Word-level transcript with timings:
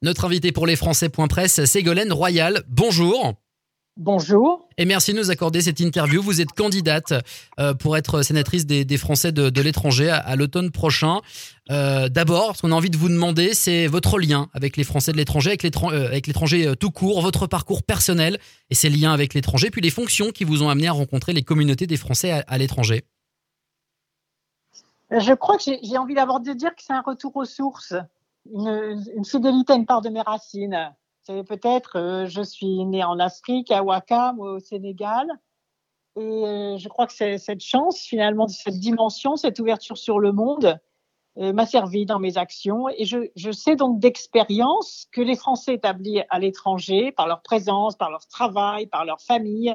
Notre 0.00 0.26
invité 0.26 0.52
pour 0.52 0.66
les 0.66 0.76
Français.presse, 0.76 1.64
Ségolène 1.64 2.12
Royal. 2.12 2.62
Bonjour. 2.68 3.34
Bonjour. 3.96 4.68
Et 4.78 4.84
merci 4.84 5.12
de 5.12 5.18
nous 5.18 5.32
accorder 5.32 5.60
cette 5.60 5.80
interview. 5.80 6.22
Vous 6.22 6.40
êtes 6.40 6.52
candidate 6.52 7.14
euh, 7.58 7.74
pour 7.74 7.96
être 7.96 8.22
sénatrice 8.22 8.64
des, 8.64 8.96
Français 8.96 9.32
de, 9.32 9.60
l'étranger 9.60 10.08
à, 10.08 10.36
l'automne 10.36 10.70
prochain. 10.70 11.20
Euh, 11.72 12.08
d'abord, 12.08 12.54
ce 12.54 12.62
qu'on 12.62 12.70
a 12.70 12.76
envie 12.76 12.90
de 12.90 12.96
vous 12.96 13.08
demander, 13.08 13.54
c'est 13.54 13.88
votre 13.88 14.20
lien 14.20 14.46
avec 14.54 14.76
les 14.76 14.84
Français 14.84 15.10
de 15.10 15.16
l'étranger, 15.16 15.50
avec 15.50 15.64
euh, 15.64 16.20
l'étranger 16.24 16.74
tout 16.78 16.92
court, 16.92 17.20
votre 17.20 17.48
parcours 17.48 17.82
personnel 17.82 18.38
et 18.70 18.76
ses 18.76 18.90
liens 18.90 19.12
avec 19.12 19.34
l'étranger, 19.34 19.68
puis 19.72 19.80
les 19.80 19.90
fonctions 19.90 20.30
qui 20.30 20.44
vous 20.44 20.62
ont 20.62 20.68
amené 20.68 20.86
à 20.86 20.92
rencontrer 20.92 21.32
les 21.32 21.42
communautés 21.42 21.88
des 21.88 21.96
Français 21.96 22.44
à, 22.46 22.56
l'étranger. 22.58 23.02
Je 25.10 25.32
crois 25.34 25.56
que 25.56 25.64
j'ai 25.82 25.98
envie 25.98 26.14
d'abord 26.14 26.38
de 26.38 26.52
dire 26.52 26.70
que 26.70 26.82
c'est 26.86 26.92
un 26.92 27.02
retour 27.02 27.34
aux 27.34 27.46
sources 27.46 27.94
une, 28.46 29.24
fidélité 29.24 29.72
à 29.72 29.76
une 29.76 29.86
part 29.86 30.00
de 30.00 30.08
mes 30.08 30.22
racines. 30.22 30.94
C'est 31.22 31.44
peut-être, 31.44 31.98
euh, 31.98 32.26
je 32.26 32.42
suis 32.42 32.84
née 32.86 33.04
en 33.04 33.18
Afrique, 33.18 33.70
à 33.70 33.82
Ouakam, 33.82 34.40
au 34.40 34.58
Sénégal. 34.60 35.28
Et 36.16 36.20
euh, 36.20 36.76
je 36.78 36.88
crois 36.88 37.06
que 37.06 37.12
cette 37.12 37.60
chance, 37.60 38.00
finalement, 38.00 38.48
cette 38.48 38.78
dimension, 38.78 39.36
cette 39.36 39.60
ouverture 39.60 39.98
sur 39.98 40.18
le 40.18 40.32
monde, 40.32 40.78
euh, 41.38 41.52
m'a 41.52 41.66
servi 41.66 42.06
dans 42.06 42.18
mes 42.18 42.38
actions. 42.38 42.88
Et 42.88 43.04
je, 43.04 43.30
je 43.36 43.52
sais 43.52 43.76
donc 43.76 44.00
d'expérience 44.00 45.06
que 45.12 45.20
les 45.20 45.36
Français 45.36 45.74
établis 45.74 46.22
à 46.30 46.38
l'étranger, 46.38 47.12
par 47.12 47.28
leur 47.28 47.42
présence, 47.42 47.94
par 47.96 48.10
leur 48.10 48.26
travail, 48.26 48.86
par 48.86 49.04
leur 49.04 49.20
famille, 49.20 49.74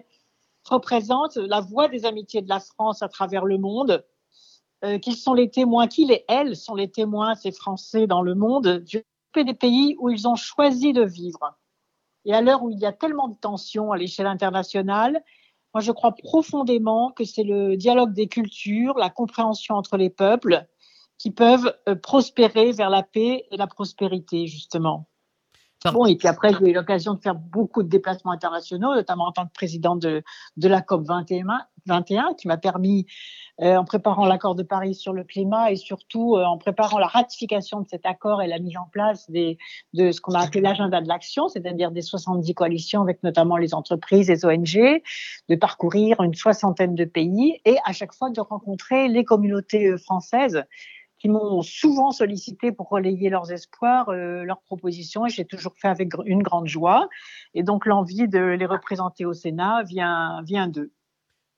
représentent 0.66 1.38
la 1.38 1.62
voix 1.62 1.88
des 1.88 2.06
amitiés 2.06 2.42
de 2.42 2.50
la 2.50 2.60
France 2.60 3.02
à 3.02 3.08
travers 3.08 3.46
le 3.46 3.58
monde 3.58 4.04
euh, 4.84 5.00
qu'ils 5.00 5.16
sont 5.16 5.34
les 5.34 5.50
témoins, 5.50 5.88
qu'ils 5.88 6.12
et 6.12 6.26
elles 6.28 6.56
sont 6.56 6.76
les 6.76 6.90
témoins, 6.90 7.36
ces 7.36 7.52
Français 7.52 8.08
dans 8.08 8.22
le 8.22 8.36
monde, 8.36 8.80
du 8.80 9.04
des 9.42 9.54
pays 9.56 9.96
où 10.00 10.12
ils 10.12 10.28
ont 10.28 10.36
choisi 10.36 10.94
de 10.94 11.04
vivre. 11.04 11.58
Et 12.26 12.34
à 12.34 12.42
l'heure 12.42 12.62
où 12.64 12.70
il 12.70 12.78
y 12.78 12.86
a 12.86 12.92
tellement 12.92 13.28
de 13.28 13.36
tensions 13.36 13.92
à 13.92 13.98
l'échelle 13.98 14.28
internationale, 14.28 15.24
moi 15.74 15.82
je 15.82 15.92
crois 15.92 16.14
profondément 16.14 17.12
que 17.12 17.24
c'est 17.24 17.44
le 17.44 17.76
dialogue 17.76 18.14
des 18.14 18.28
cultures, 18.28 18.96
la 18.98 19.10
compréhension 19.10 19.76
entre 19.76 19.98
les 19.98 20.12
peuples 20.12 20.68
qui 21.18 21.32
peuvent 21.32 21.76
euh, 21.90 21.96
prospérer 21.96 22.72
vers 22.72 22.90
la 22.90 23.02
paix 23.02 23.46
et 23.50 23.58
la 23.58 23.68
prospérité, 23.68 24.46
justement. 24.46 25.08
Bon, 25.92 26.06
et 26.06 26.16
puis 26.16 26.30
après, 26.30 26.54
j'ai 26.54 26.70
eu 26.70 26.74
l'occasion 26.74 27.14
de 27.14 27.20
faire 27.20 27.36
beaucoup 27.36 27.84
de 27.84 27.90
déplacements 27.90 28.32
internationaux, 28.32 28.96
notamment 28.96 29.28
en 29.28 29.32
tant 29.34 29.46
que 29.46 29.52
présidente 29.52 30.00
de, 30.00 30.24
de 30.56 30.68
la 30.70 30.82
COP 30.82 31.06
21, 31.06 31.46
21 31.88 32.36
qui 32.36 32.48
m'a 32.48 32.56
permis, 32.56 33.06
euh, 33.62 33.76
en 33.76 33.84
préparant 33.84 34.26
l'accord 34.26 34.56
de 34.56 34.64
Paris 34.64 34.96
sur 34.96 35.12
le 35.12 35.26
climat 35.26 35.72
et 35.72 35.76
surtout 35.76 36.38
euh, 36.38 36.46
en 36.46 36.58
préparant 36.58 37.00
la 37.00 37.08
ratification 37.08 37.82
de 37.82 37.88
cet 37.90 38.06
accord 38.06 38.42
et 38.42 38.48
la 38.48 38.60
mise 38.60 38.78
en 38.78 38.88
place 38.92 39.30
des, 39.30 39.58
de 39.94 40.12
ce 40.14 40.22
qu'on 40.22 40.34
a 40.36 40.40
appelé 40.40 40.62
l'agenda 40.62 41.02
de 41.02 41.08
l'action, 41.08 41.50
c'est-à-dire 41.50 41.92
des 41.92 42.02
70 42.02 42.54
coalitions 42.54 43.02
avec 43.02 43.22
notamment 43.22 43.58
les 43.58 43.74
entreprises, 43.74 44.30
les 44.30 44.46
ONG, 44.46 45.02
de 45.50 45.56
parcourir 45.56 46.22
une 46.22 46.34
soixantaine 46.34 46.96
de 46.96 47.06
pays 47.06 47.60
et 47.66 47.76
à 47.84 47.92
chaque 47.92 48.14
fois 48.14 48.30
de 48.30 48.40
rencontrer 48.40 49.10
les 49.10 49.26
communautés 49.26 49.88
euh, 49.88 49.98
françaises 49.98 50.64
qui 51.24 51.30
m'ont 51.30 51.62
souvent 51.62 52.12
sollicité 52.12 52.74
pour 52.74 52.90
relayer 52.90 53.30
leurs 53.30 53.50
espoirs, 53.54 54.10
euh, 54.10 54.44
leurs 54.44 54.62
propositions, 54.62 55.26
et 55.26 55.30
j'ai 55.30 55.46
toujours 55.46 55.72
fait 55.78 55.88
avec 55.88 56.12
une 56.26 56.44
grande 56.44 56.68
joie. 56.68 57.08
Et 57.54 57.64
donc 57.64 57.86
l'envie 57.86 58.28
de 58.28 58.40
les 58.40 58.66
représenter 58.66 59.24
au 59.24 59.32
Sénat 59.32 59.84
vient, 59.84 60.42
vient 60.44 60.68
d'eux. 60.68 60.92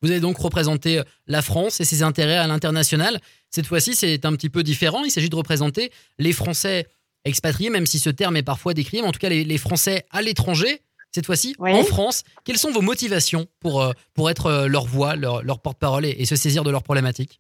Vous 0.04 0.12
avez 0.12 0.20
donc 0.20 0.38
représenté 0.38 1.02
la 1.26 1.42
France 1.42 1.82
et 1.82 1.84
ses 1.84 2.04
intérêts 2.04 2.38
à 2.38 2.46
l'international. 2.46 3.20
Cette 3.50 3.66
fois-ci, 3.66 3.96
c'est 3.96 4.24
un 4.24 4.34
petit 4.34 4.52
peu 4.52 4.62
différent. 4.62 5.04
Il 5.04 5.10
s'agit 5.10 5.32
de 5.32 5.36
représenter 5.36 5.92
les 6.20 6.32
Français 6.32 6.86
expatriés, 7.24 7.72
même 7.72 7.88
si 7.88 7.98
ce 7.98 8.12
terme 8.12 8.38
est 8.38 8.44
parfois 8.44 8.76
décrit, 8.76 9.02
mais 9.02 9.08
en 9.08 9.12
tout 9.12 9.20
cas 9.20 9.30
les, 9.30 9.58
Français 9.58 10.06
à 10.12 10.22
l'étranger, 10.22 10.84
cette 11.12 11.26
fois-ci 11.26 11.56
en 11.58 11.84
France. 11.84 12.22
Quelles 12.44 12.60
sont 12.60 12.72
vos 12.72 12.82
motivations 12.82 13.48
pour, 13.60 13.82
euh, 13.82 13.94
pour 14.14 14.30
être 14.30 14.46
euh, 14.46 14.68
leur 14.68 14.86
voix, 14.86 15.16
leur, 15.16 15.42
leur 15.42 15.60
porte-parole 15.60 16.06
et 16.06 16.26
se 16.26 16.36
saisir 16.36 16.64
de 16.64 16.70
leurs 16.70 16.84
problématiques? 16.84 17.40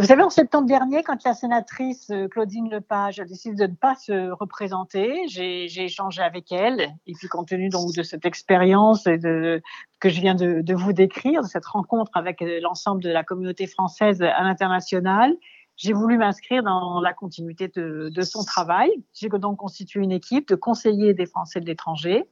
Vous 0.00 0.06
savez, 0.06 0.22
en 0.22 0.30
septembre 0.30 0.66
dernier, 0.66 1.04
quand 1.04 1.22
la 1.22 1.34
sénatrice 1.34 2.10
euh, 2.10 2.26
Claudine 2.26 2.68
Lepage 2.68 3.20
a 3.20 3.24
décidé 3.24 3.54
de 3.54 3.70
ne 3.70 3.76
pas 3.76 3.94
se 3.94 4.32
représenter, 4.32 5.28
j'ai 5.28 5.84
échangé 5.84 6.20
avec 6.20 6.50
elle. 6.50 6.92
Et 7.06 7.12
puis, 7.12 7.28
compte 7.28 7.46
tenu 7.46 7.68
donc 7.68 7.94
de 7.94 8.02
cette 8.02 8.24
expérience 8.24 9.04
que 9.04 9.60
je 10.08 10.20
viens 10.20 10.34
de, 10.34 10.74
vous 10.74 10.92
décrire, 10.92 11.42
de 11.42 11.46
cette 11.46 11.66
rencontre 11.66 12.10
avec 12.14 12.42
euh, 12.42 12.58
l'ensemble 12.60 13.04
de 13.04 13.10
la 13.10 13.22
communauté 13.22 13.68
française 13.68 14.20
à 14.20 14.42
l'international, 14.42 15.36
j'ai 15.76 15.92
voulu 15.92 16.18
m'inscrire 16.18 16.64
dans 16.64 17.00
la 17.00 17.12
continuité 17.12 17.68
de, 17.68 18.10
de 18.12 18.22
son 18.22 18.42
travail. 18.42 18.90
J'ai 19.12 19.28
donc 19.28 19.58
constitué 19.58 20.00
une 20.00 20.12
équipe 20.12 20.48
de 20.48 20.56
conseillers 20.56 21.14
des 21.14 21.26
Français 21.26 21.60
de 21.60 21.66
l'étranger, 21.66 22.24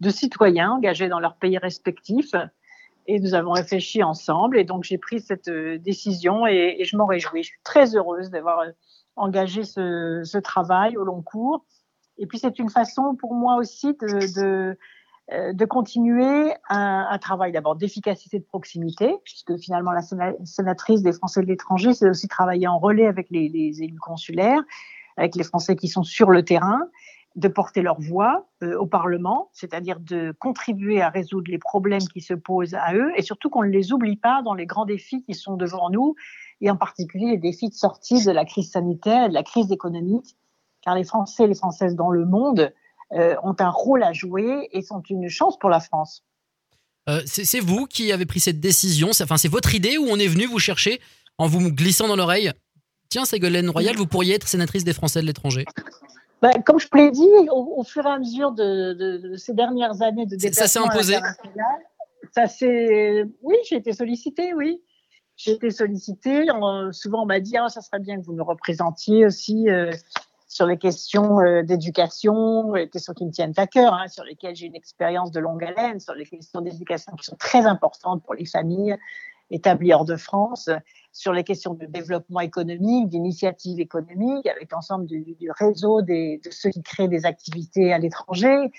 de 0.00 0.10
citoyens 0.10 0.72
engagés 0.72 1.08
dans 1.08 1.20
leurs 1.20 1.36
pays 1.36 1.56
respectifs 1.56 2.34
et 3.08 3.18
nous 3.18 3.34
avons 3.34 3.52
réfléchi 3.52 4.02
ensemble. 4.02 4.58
Et 4.58 4.64
donc, 4.64 4.84
j'ai 4.84 4.98
pris 4.98 5.20
cette 5.20 5.48
euh, 5.48 5.78
décision 5.78 6.46
et, 6.46 6.84
je 6.84 6.96
m'en 6.96 7.06
réjouis. 7.06 7.42
Je 7.42 7.48
suis 7.48 7.60
très 7.64 7.96
heureuse 7.96 8.30
d'avoir 8.30 8.60
euh, 8.60 8.70
engagé 9.16 9.64
ce, 9.64 10.38
travail 10.38 10.96
au 10.96 11.04
long 11.04 11.22
cours. 11.22 11.64
Et 12.18 12.26
puis, 12.26 12.38
c'est 12.38 12.58
une 12.58 12.68
façon 12.68 13.16
pour 13.16 13.34
moi 13.34 13.56
aussi 13.56 13.94
de, 13.94 14.40
de, 14.40 14.78
euh, 15.32 15.52
de 15.54 15.64
continuer 15.64 16.52
un, 16.68 17.06
un 17.10 17.18
travail 17.18 17.50
d'abord 17.50 17.76
d'efficacité 17.76 18.38
de 18.38 18.44
proximité, 18.44 19.16
puisque 19.24 19.56
finalement, 19.56 19.92
la 19.92 20.02
sénatrice 20.44 21.02
des 21.02 21.12
Français 21.12 21.40
de 21.40 21.46
l'étranger, 21.46 21.94
c'est 21.94 22.10
aussi 22.10 22.28
travailler 22.28 22.68
en 22.68 22.78
relais 22.78 23.06
avec 23.06 23.28
les, 23.30 23.48
les 23.48 23.82
élus 23.82 23.98
consulaires, 23.98 24.60
avec 25.16 25.34
les 25.34 25.44
Français 25.44 25.76
qui 25.76 25.88
sont 25.88 26.02
sur 26.02 26.30
le 26.30 26.44
terrain 26.44 26.82
de 27.38 27.46
porter 27.46 27.82
leur 27.82 28.00
voix 28.00 28.48
euh, 28.64 28.76
au 28.76 28.86
Parlement, 28.86 29.48
c'est-à-dire 29.52 30.00
de 30.00 30.34
contribuer 30.40 31.00
à 31.00 31.08
résoudre 31.08 31.50
les 31.50 31.58
problèmes 31.58 32.06
qui 32.12 32.20
se 32.20 32.34
posent 32.34 32.74
à 32.74 32.92
eux, 32.94 33.12
et 33.16 33.22
surtout 33.22 33.48
qu'on 33.48 33.62
ne 33.62 33.70
les 33.70 33.92
oublie 33.92 34.16
pas 34.16 34.42
dans 34.42 34.54
les 34.54 34.66
grands 34.66 34.84
défis 34.84 35.22
qui 35.22 35.34
sont 35.34 35.56
devant 35.56 35.88
nous, 35.88 36.16
et 36.60 36.68
en 36.68 36.76
particulier 36.76 37.30
les 37.30 37.38
défis 37.38 37.68
de 37.68 37.74
sortie 37.74 38.24
de 38.24 38.32
la 38.32 38.44
crise 38.44 38.72
sanitaire 38.72 39.28
de 39.28 39.34
la 39.34 39.44
crise 39.44 39.70
économique, 39.70 40.36
car 40.82 40.96
les 40.96 41.04
Français 41.04 41.44
et 41.44 41.46
les 41.46 41.54
Françaises 41.54 41.94
dans 41.94 42.10
le 42.10 42.26
monde 42.26 42.72
euh, 43.12 43.36
ont 43.44 43.54
un 43.60 43.70
rôle 43.70 44.02
à 44.02 44.12
jouer 44.12 44.68
et 44.72 44.82
sont 44.82 45.02
une 45.08 45.28
chance 45.28 45.56
pour 45.60 45.70
la 45.70 45.78
France. 45.78 46.24
Euh, 47.08 47.22
c'est 47.24 47.60
vous 47.60 47.86
qui 47.86 48.10
avez 48.10 48.26
pris 48.26 48.40
cette 48.40 48.58
décision, 48.58 49.10
enfin 49.10 49.36
c'est 49.36 49.48
votre 49.48 49.76
idée 49.76 49.96
ou 49.96 50.06
on 50.10 50.18
est 50.18 50.26
venu 50.26 50.46
vous 50.46 50.58
chercher 50.58 51.00
en 51.38 51.46
vous 51.46 51.70
glissant 51.70 52.08
dans 52.08 52.16
l'oreille? 52.16 52.50
Tiens, 53.10 53.24
Ségolène 53.24 53.70
Royal, 53.70 53.96
vous 53.96 54.06
pourriez 54.06 54.34
être 54.34 54.48
sénatrice 54.48 54.82
des 54.82 54.92
Français 54.92 55.22
de 55.22 55.26
l'étranger 55.26 55.64
bah, 56.40 56.52
comme 56.64 56.78
je 56.78 56.86
vous 56.90 56.98
l'ai 56.98 57.10
dit, 57.10 57.28
au, 57.50 57.82
fur 57.82 58.06
et 58.06 58.10
à 58.10 58.18
mesure 58.18 58.52
de, 58.52 59.34
ces 59.36 59.54
dernières 59.54 60.02
années 60.02 60.26
de 60.26 60.36
déplacement 60.36 60.66
ça 60.66 60.68
s'est 60.68 60.78
imposé. 60.78 61.16
Ça 62.32 62.46
s'est, 62.46 63.24
oui, 63.42 63.56
j'ai 63.68 63.76
été 63.76 63.92
sollicitée, 63.92 64.54
oui, 64.54 64.80
j'ai 65.36 65.52
été 65.52 65.70
sollicitée. 65.70 66.46
souvent, 66.92 67.22
on 67.22 67.26
m'a 67.26 67.40
dit, 67.40 67.56
ah, 67.56 67.68
ça 67.68 67.80
serait 67.80 68.00
bien 68.00 68.20
que 68.20 68.24
vous 68.24 68.34
me 68.34 68.42
représentiez 68.42 69.26
aussi 69.26 69.68
euh, 69.68 69.90
sur 70.46 70.66
les 70.66 70.78
questions 70.78 71.40
euh, 71.40 71.62
d'éducation, 71.62 72.72
les 72.74 72.88
questions 72.88 73.14
qui 73.14 73.24
me 73.24 73.32
tiennent 73.32 73.54
à 73.56 73.66
cœur, 73.66 73.94
hein, 73.94 74.06
sur 74.08 74.24
lesquelles 74.24 74.54
j'ai 74.54 74.66
une 74.66 74.76
expérience 74.76 75.30
de 75.32 75.40
longue 75.40 75.64
haleine, 75.64 75.98
sur 75.98 76.14
les 76.14 76.26
questions 76.26 76.60
d'éducation 76.60 77.12
qui 77.16 77.24
sont 77.24 77.36
très 77.36 77.66
importantes 77.66 78.22
pour 78.22 78.34
les 78.34 78.46
familles 78.46 78.96
établies 79.50 79.92
hors 79.92 80.04
de 80.04 80.16
France 80.16 80.68
sur 81.12 81.32
les 81.32 81.44
questions 81.44 81.74
de 81.74 81.86
développement 81.86 82.40
économique, 82.40 83.08
d'initiative 83.08 83.80
économique, 83.80 84.46
avec 84.46 84.70
l'ensemble 84.70 85.06
du, 85.06 85.36
réseau 85.58 86.02
des, 86.02 86.40
de 86.44 86.50
ceux 86.50 86.70
qui 86.70 86.82
créent 86.82 87.08
des 87.08 87.26
activités 87.26 87.92
à 87.92 87.98
l'étranger, 87.98 88.70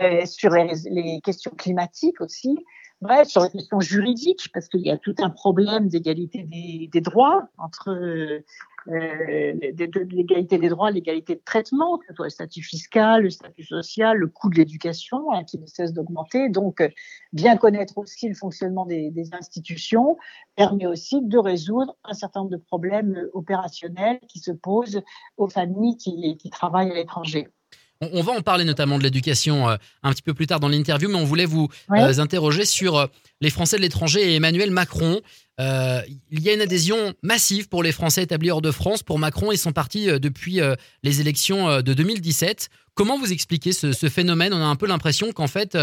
euh, 0.00 0.24
sur 0.26 0.50
les, 0.50 0.72
les, 0.90 1.20
questions 1.20 1.52
climatiques 1.56 2.20
aussi. 2.20 2.58
Bref, 3.02 3.28
sur 3.28 3.42
les 3.42 3.50
questions 3.50 3.80
juridiques, 3.80 4.48
parce 4.54 4.68
qu'il 4.68 4.80
y 4.80 4.90
a 4.90 4.96
tout 4.96 5.14
un 5.18 5.30
problème 5.30 5.88
d'égalité 5.88 6.42
des, 6.44 6.88
des, 6.90 7.00
droits 7.00 7.46
entre 7.58 7.90
euh, 8.88 9.54
euh, 9.62 10.04
l'égalité 10.10 10.58
des 10.58 10.68
droits, 10.68 10.90
l'égalité 10.90 11.34
de 11.34 11.42
traitement, 11.44 11.98
que 11.98 12.06
ce 12.08 12.14
soit 12.14 12.26
le 12.26 12.30
statut 12.30 12.62
fiscal, 12.62 13.22
le 13.22 13.30
statut 13.30 13.64
social, 13.64 14.16
le 14.16 14.28
coût 14.28 14.48
de 14.48 14.56
l'éducation, 14.56 15.32
hein, 15.32 15.44
qui 15.44 15.58
ne 15.58 15.66
cesse 15.66 15.92
d'augmenter. 15.92 16.48
Donc, 16.48 16.80
euh, 16.80 16.88
bien 17.32 17.56
connaître 17.56 17.98
aussi 17.98 18.28
le 18.28 18.34
fonctionnement 18.34 18.86
des, 18.86 19.12
institutions 19.32 20.16
permet 20.54 20.86
aussi 20.86 21.20
de 21.20 21.38
résoudre 21.38 21.96
un 22.04 22.14
certain 22.14 22.40
nombre 22.40 22.52
de 22.52 22.56
problèmes 22.56 23.28
opérationnels 23.32 24.20
qui 24.28 24.38
se 24.38 24.52
posent 24.52 25.02
aux 25.36 25.48
familles 25.48 25.96
qui 25.96 26.50
travaillent 26.50 26.92
à 26.92 26.94
l'étranger. 26.94 27.48
On, 28.00 28.22
va 28.22 28.32
en 28.32 28.42
parler 28.42 28.64
notamment 28.64 28.98
de 28.98 29.02
l'éducation 29.02 29.70
euh, 29.70 29.76
un 30.02 30.12
petit 30.12 30.22
peu 30.22 30.34
plus 30.34 30.46
tard 30.46 30.60
dans 30.60 30.68
l'interview, 30.68 31.08
mais 31.08 31.16
on 31.16 31.24
voulait 31.24 31.46
vous 31.46 31.68
euh, 31.92 32.18
interroger 32.18 32.66
sur 32.66 32.96
euh, 32.96 33.06
les 33.40 33.50
Français 33.50 33.76
de 33.76 33.82
l'étranger 33.82 34.32
et 34.32 34.34
Emmanuel 34.36 34.70
Macron. 34.70 35.20
il 35.58 36.40
y 36.40 36.50
a 36.50 36.52
une 36.52 36.60
adhésion 36.60 37.14
massive 37.22 37.68
pour 37.68 37.82
les 37.82 37.92
Français 37.92 38.22
établis 38.22 38.50
hors 38.50 38.62
de 38.62 38.70
France. 38.70 39.02
Pour 39.02 39.18
Macron, 39.18 39.50
ils 39.52 39.58
sont 39.58 39.72
partis 39.72 40.06
depuis 40.20 40.60
les 41.02 41.20
élections 41.20 41.80
de 41.80 41.94
2017. 41.94 42.68
Comment 42.94 43.18
vous 43.18 43.32
expliquez 43.32 43.72
ce, 43.72 44.08
phénomène? 44.08 44.52
On 44.52 44.60
a 44.60 44.66
un 44.66 44.76
peu 44.76 44.86
l'impression 44.86 45.32
qu'en 45.32 45.46
fait, 45.46 45.78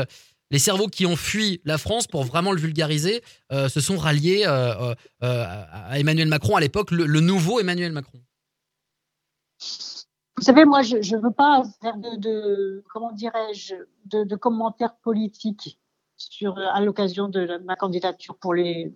les 0.51 0.59
cerveaux 0.59 0.87
qui 0.87 1.05
ont 1.05 1.15
fui 1.15 1.61
la 1.65 1.77
France, 1.77 2.05
pour 2.07 2.23
vraiment 2.23 2.51
le 2.51 2.61
vulgariser, 2.61 3.23
se 3.51 3.79
sont 3.79 3.97
ralliés 3.97 4.45
à 4.45 5.99
Emmanuel 5.99 6.27
Macron 6.27 6.55
à 6.55 6.59
l'époque, 6.59 6.91
le 6.91 7.19
nouveau 7.19 7.59
Emmanuel 7.59 7.91
Macron. 7.91 8.19
Vous 10.37 10.43
savez, 10.43 10.65
moi, 10.65 10.81
je 10.81 10.97
ne 10.97 11.21
veux 11.21 11.31
pas 11.31 11.63
faire 11.81 11.95
de, 11.97 12.83
comment 12.91 13.11
dirais-je, 13.11 13.75
de, 14.05 14.35
commentaires 14.35 14.95
politiques 14.95 15.79
sur, 16.17 16.57
à 16.57 16.81
l'occasion 16.81 17.27
de 17.27 17.61
ma 17.65 17.75
candidature 17.75 18.35
pour 18.35 18.53
les, 18.53 18.93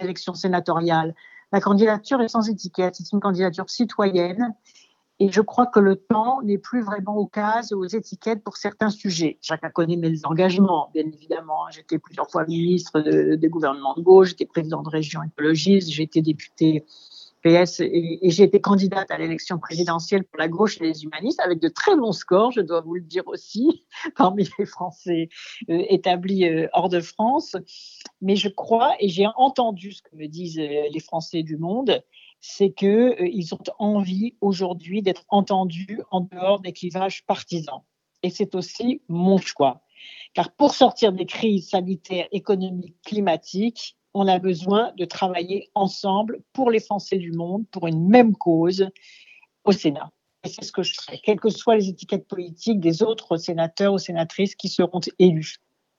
élections 0.00 0.34
sénatoriales. 0.34 1.14
La 1.52 1.60
candidature 1.60 2.20
est 2.20 2.28
sans 2.28 2.48
étiquette, 2.48 2.94
c'est 2.96 3.12
une 3.12 3.20
candidature 3.20 3.68
citoyenne 3.68 4.54
et 5.18 5.30
je 5.30 5.40
crois 5.40 5.66
que 5.66 5.80
le 5.80 5.96
temps 5.96 6.42
n'est 6.42 6.58
plus 6.58 6.82
vraiment 6.82 7.16
aux 7.16 7.26
cases, 7.26 7.72
aux 7.72 7.86
étiquettes 7.86 8.44
pour 8.44 8.56
certains 8.56 8.90
sujets. 8.90 9.38
Chacun 9.40 9.70
connaît 9.70 9.96
mes 9.96 10.24
engagements, 10.24 10.90
bien 10.92 11.04
évidemment. 11.06 11.70
J'étais 11.70 11.98
plusieurs 11.98 12.30
fois 12.30 12.44
ministre 12.44 13.00
des 13.00 13.48
gouvernements 13.48 13.94
de 13.94 14.02
gauche, 14.02 14.30
j'étais 14.30 14.46
président 14.46 14.82
de 14.82 14.90
région 14.90 15.22
écologiste, 15.22 15.98
été 15.98 16.20
député 16.20 16.84
PS 17.46 17.80
et, 17.80 18.18
j'ai 18.22 18.42
été 18.42 18.60
candidate 18.60 19.10
à 19.10 19.18
l'élection 19.18 19.58
présidentielle 19.58 20.24
pour 20.24 20.38
la 20.38 20.48
gauche 20.48 20.80
et 20.80 20.84
les 20.84 21.04
humanistes 21.04 21.40
avec 21.40 21.60
de 21.60 21.68
très 21.68 21.94
bons 21.94 22.12
scores, 22.12 22.50
je 22.50 22.60
dois 22.60 22.80
vous 22.80 22.94
le 22.94 23.02
dire 23.02 23.22
aussi, 23.26 23.84
parmi 24.16 24.48
les 24.58 24.66
Français 24.66 25.28
euh, 25.70 25.84
établis 25.88 26.44
euh, 26.44 26.66
hors 26.72 26.88
de 26.88 27.00
France. 27.00 27.56
Mais 28.20 28.34
je 28.34 28.48
crois, 28.48 28.94
et 28.98 29.08
j'ai 29.08 29.26
entendu 29.36 29.92
ce 29.92 30.02
que 30.02 30.16
me 30.16 30.26
disent 30.26 30.58
euh, 30.58 30.88
les 30.90 31.00
Français 31.00 31.42
du 31.42 31.56
monde, 31.56 32.02
c'est 32.40 32.72
qu'ils 32.72 33.14
ils 33.20 33.54
ont 33.54 33.62
envie 33.78 34.34
aujourd'hui 34.40 35.02
d'être 35.02 35.24
entendus 35.28 36.00
en 36.10 36.22
dehors 36.22 36.60
des 36.60 36.72
clivages 36.72 37.24
partisans. 37.26 37.82
Et 38.22 38.30
c'est 38.30 38.54
aussi 38.54 39.02
mon 39.08 39.38
choix. 39.38 39.82
Car 40.34 40.52
pour 40.52 40.74
sortir 40.74 41.12
des 41.12 41.26
crises 41.26 41.70
sanitaires, 41.70 42.28
économiques, 42.32 42.96
climatiques, 43.04 43.95
on 44.16 44.26
a 44.28 44.38
besoin 44.38 44.92
de 44.96 45.04
travailler 45.04 45.68
ensemble 45.74 46.40
pour 46.54 46.70
les 46.70 46.80
Français 46.80 47.18
du 47.18 47.32
monde, 47.32 47.66
pour 47.70 47.86
une 47.86 48.08
même 48.08 48.34
cause 48.34 48.88
au 49.64 49.72
Sénat. 49.72 50.10
Et 50.42 50.48
c'est 50.48 50.64
ce 50.64 50.72
que 50.72 50.82
je 50.82 50.94
ferai, 50.94 51.20
quelles 51.22 51.38
que 51.38 51.50
soient 51.50 51.76
les 51.76 51.90
étiquettes 51.90 52.26
politiques 52.26 52.80
des 52.80 53.02
autres 53.02 53.36
sénateurs 53.36 53.92
ou 53.92 53.98
sénatrices 53.98 54.54
qui 54.54 54.70
seront 54.70 55.00
élus. 55.18 55.56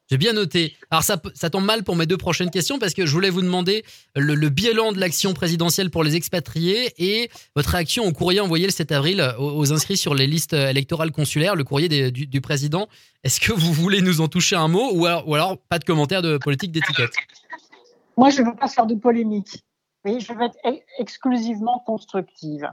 J'ai 0.10 0.18
bien 0.18 0.34
noté. 0.34 0.74
Alors 0.90 1.04
ça, 1.04 1.18
tombe 1.18 1.66
mal 1.66 1.84
pour 1.84 1.96
mes 1.96 2.06
deux 2.08 2.18
prochaines 2.18 2.50
questions 2.50 2.80
parce 2.80 2.94
que 2.94 3.06
je 3.06 3.12
voulais 3.12 3.30
vous 3.30 3.42
demander 3.42 3.84
le, 4.16 4.50
bilan 4.50 4.94
de 4.94 5.00
l'action 5.00 5.34
présidentielle 5.34 5.92
pour 5.92 6.04
les 6.04 6.16
expatriés 6.16 6.94
et 6.98 7.30
votre 7.56 7.70
réaction 7.70 8.06
au 8.06 8.14
courrier 8.14 8.40
envoyé 8.40 8.66
le 8.66 8.72
7 8.72 8.94
avril 8.94 9.36
aux, 9.38 9.74
inscrits 9.74 9.98
sur 9.98 10.16
les 10.16 10.26
listes 10.26 10.54
électorales 10.54 11.12
consulaires, 11.12 11.56
le 11.56 11.66
courrier 11.66 12.10
du, 12.10 12.42
président. 12.42 12.88
Est-ce 13.24 13.42
que 13.42 13.52
vous 13.52 13.74
voulez 13.74 14.02
nous 14.02 14.22
en 14.22 14.30
toucher 14.30 14.56
un 14.56 14.70
mot 14.70 14.90
ou 14.94 15.06
alors, 15.06 15.28
ou 15.28 15.36
alors 15.36 15.58
pas 15.70 15.78
de 15.78 15.84
commentaire 15.84 16.22
de 16.22 16.38
politique 16.38 16.72
d'étiquette? 16.72 17.12
Moi, 18.18 18.30
je 18.30 18.42
ne 18.42 18.48
veux 18.48 18.56
pas 18.56 18.68
faire 18.68 18.88
de 18.88 18.96
polémique. 18.96 19.64
je 20.06 20.34
veux 20.34 20.44
être 20.44 20.58
exclusivement 20.98 21.80
constructive. 21.86 22.70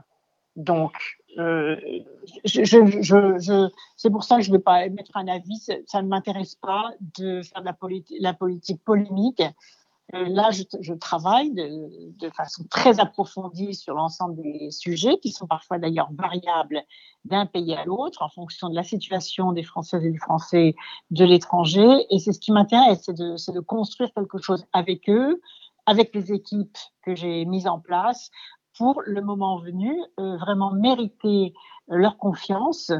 Donc, 0.55 0.93
euh, 1.37 1.75
je, 2.45 3.69
c'est 3.97 4.09
pour 4.09 4.23
ça 4.23 4.37
que 4.37 4.41
je 4.41 4.51
ne 4.51 4.57
vais 4.57 4.63
pas 4.63 4.87
mettre 4.89 5.15
un 5.17 5.27
avis. 5.27 5.59
Ça 5.85 6.01
ne 6.01 6.07
m'intéresse 6.07 6.55
pas 6.55 6.91
de 7.17 7.41
faire 7.41 7.61
de 7.61 7.65
la, 7.65 7.75
la 8.21 8.33
politique 8.33 8.81
polémique. 8.83 9.43
Euh, 10.13 10.25
là, 10.29 10.51
je, 10.51 10.93
travaille 10.93 11.51
de, 11.51 12.29
façon 12.29 12.63
très 12.69 12.99
approfondie 12.99 13.73
sur 13.73 13.95
l'ensemble 13.95 14.39
des 14.41 14.69
sujets, 14.69 15.17
qui 15.17 15.31
sont 15.31 15.47
parfois 15.47 15.79
d'ailleurs 15.79 16.09
variables 16.13 16.83
d'un 17.23 17.47
pays 17.47 17.73
à 17.73 17.85
l'autre 17.85 18.21
en 18.21 18.29
fonction 18.29 18.69
de 18.69 18.75
la 18.75 18.83
situation 18.83 19.51
des 19.51 19.63
Françaises 19.63 20.05
et 20.05 20.11
des 20.11 20.19
Français 20.19 20.75
de 21.09 21.25
l'étranger. 21.25 22.05
Et 22.11 22.19
c'est 22.19 22.33
ce 22.33 22.39
qui 22.39 22.51
m'intéresse, 22.51 23.01
c'est 23.03 23.17
de, 23.17 23.51
de, 23.51 23.59
construire 23.61 24.13
quelque 24.13 24.37
chose 24.37 24.65
avec 24.73 25.09
eux, 25.09 25.41
avec 25.87 26.13
les 26.13 26.31
équipes 26.31 26.77
que 27.01 27.15
j'ai 27.15 27.45
mises 27.45 27.67
en 27.67 27.79
place, 27.79 28.29
pour 28.77 29.01
le 29.05 29.21
moment 29.21 29.57
venu, 29.57 29.97
euh, 30.19 30.37
vraiment 30.37 30.71
mériter 30.71 31.53
leur 31.87 32.17
confiance 32.17 32.91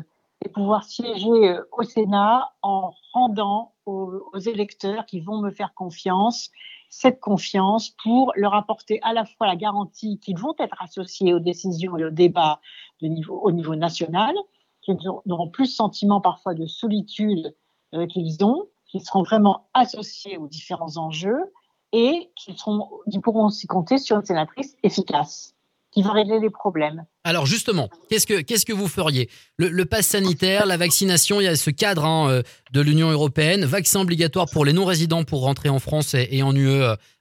et 0.43 0.49
pouvoir 0.49 0.83
siéger 0.83 1.49
euh, 1.49 1.61
au 1.71 1.83
Sénat 1.83 2.51
en 2.63 2.93
rendant 3.13 3.73
aux 3.85 4.39
électeurs 4.39 5.05
qui 5.05 5.19
vont 5.19 5.39
me 5.41 5.51
faire 5.51 5.75
confiance 5.75 6.49
cette 6.89 7.19
confiance 7.19 7.89
pour 8.03 8.31
leur 8.35 8.53
apporter 8.53 8.99
à 9.01 9.13
la 9.13 9.25
fois 9.25 9.47
la 9.47 9.55
garantie 9.55 10.19
qu'ils 10.19 10.37
vont 10.37 10.55
être 10.59 10.81
associés 10.81 11.33
aux 11.33 11.39
décisions 11.39 11.97
et 11.97 12.05
aux 12.05 12.11
débats 12.11 12.59
au 13.01 13.51
niveau 13.51 13.75
national, 13.75 14.33
qu'ils 14.81 14.97
n'auront 15.25 15.49
plus 15.49 15.67
sentiment 15.67 16.21
parfois 16.21 16.53
de 16.53 16.65
solitude 16.65 17.55
euh, 17.93 18.07
qu'ils 18.07 18.43
ont, 18.43 18.67
qu'ils 18.85 19.03
seront 19.03 19.23
vraiment 19.23 19.67
associés 19.73 20.37
aux 20.37 20.47
différents 20.47 20.97
enjeux 20.97 21.51
et 21.91 22.31
qu'ils 22.35 23.21
pourront 23.21 23.45
aussi 23.45 23.67
compter 23.67 23.97
sur 23.97 24.17
une 24.17 24.25
sénatrice 24.25 24.75
efficace 24.83 25.54
qui 25.95 26.01
va 26.01 26.11
régler 26.11 26.39
les 26.41 26.49
problèmes. 26.49 27.05
Alors 27.23 27.45
justement, 27.45 27.89
qu'est-ce 28.09 28.27
que, 28.27 28.41
qu'est-ce 28.41 28.65
que 28.65 28.73
vous 28.73 28.89
feriez? 28.89 29.29
Le, 29.57 29.69
le 29.69 29.85
pass 29.85 30.07
sanitaire, 30.07 30.65
la 30.65 30.75
vaccination, 30.75 31.39
il 31.39 31.45
y 31.45 31.47
a 31.47 31.55
ce 31.55 31.69
cadre 31.69 32.03
hein, 32.03 32.29
euh, 32.29 32.43
de 32.73 32.81
l'Union 32.81 33.09
européenne, 33.09 33.63
vaccin 33.63 34.01
obligatoire 34.01 34.47
pour 34.51 34.65
les 34.65 34.73
non-résidents 34.73 35.23
pour 35.23 35.41
rentrer 35.41 35.69
en 35.69 35.79
France 35.79 36.13
et, 36.13 36.43
en 36.43 36.53
UE 36.53 36.67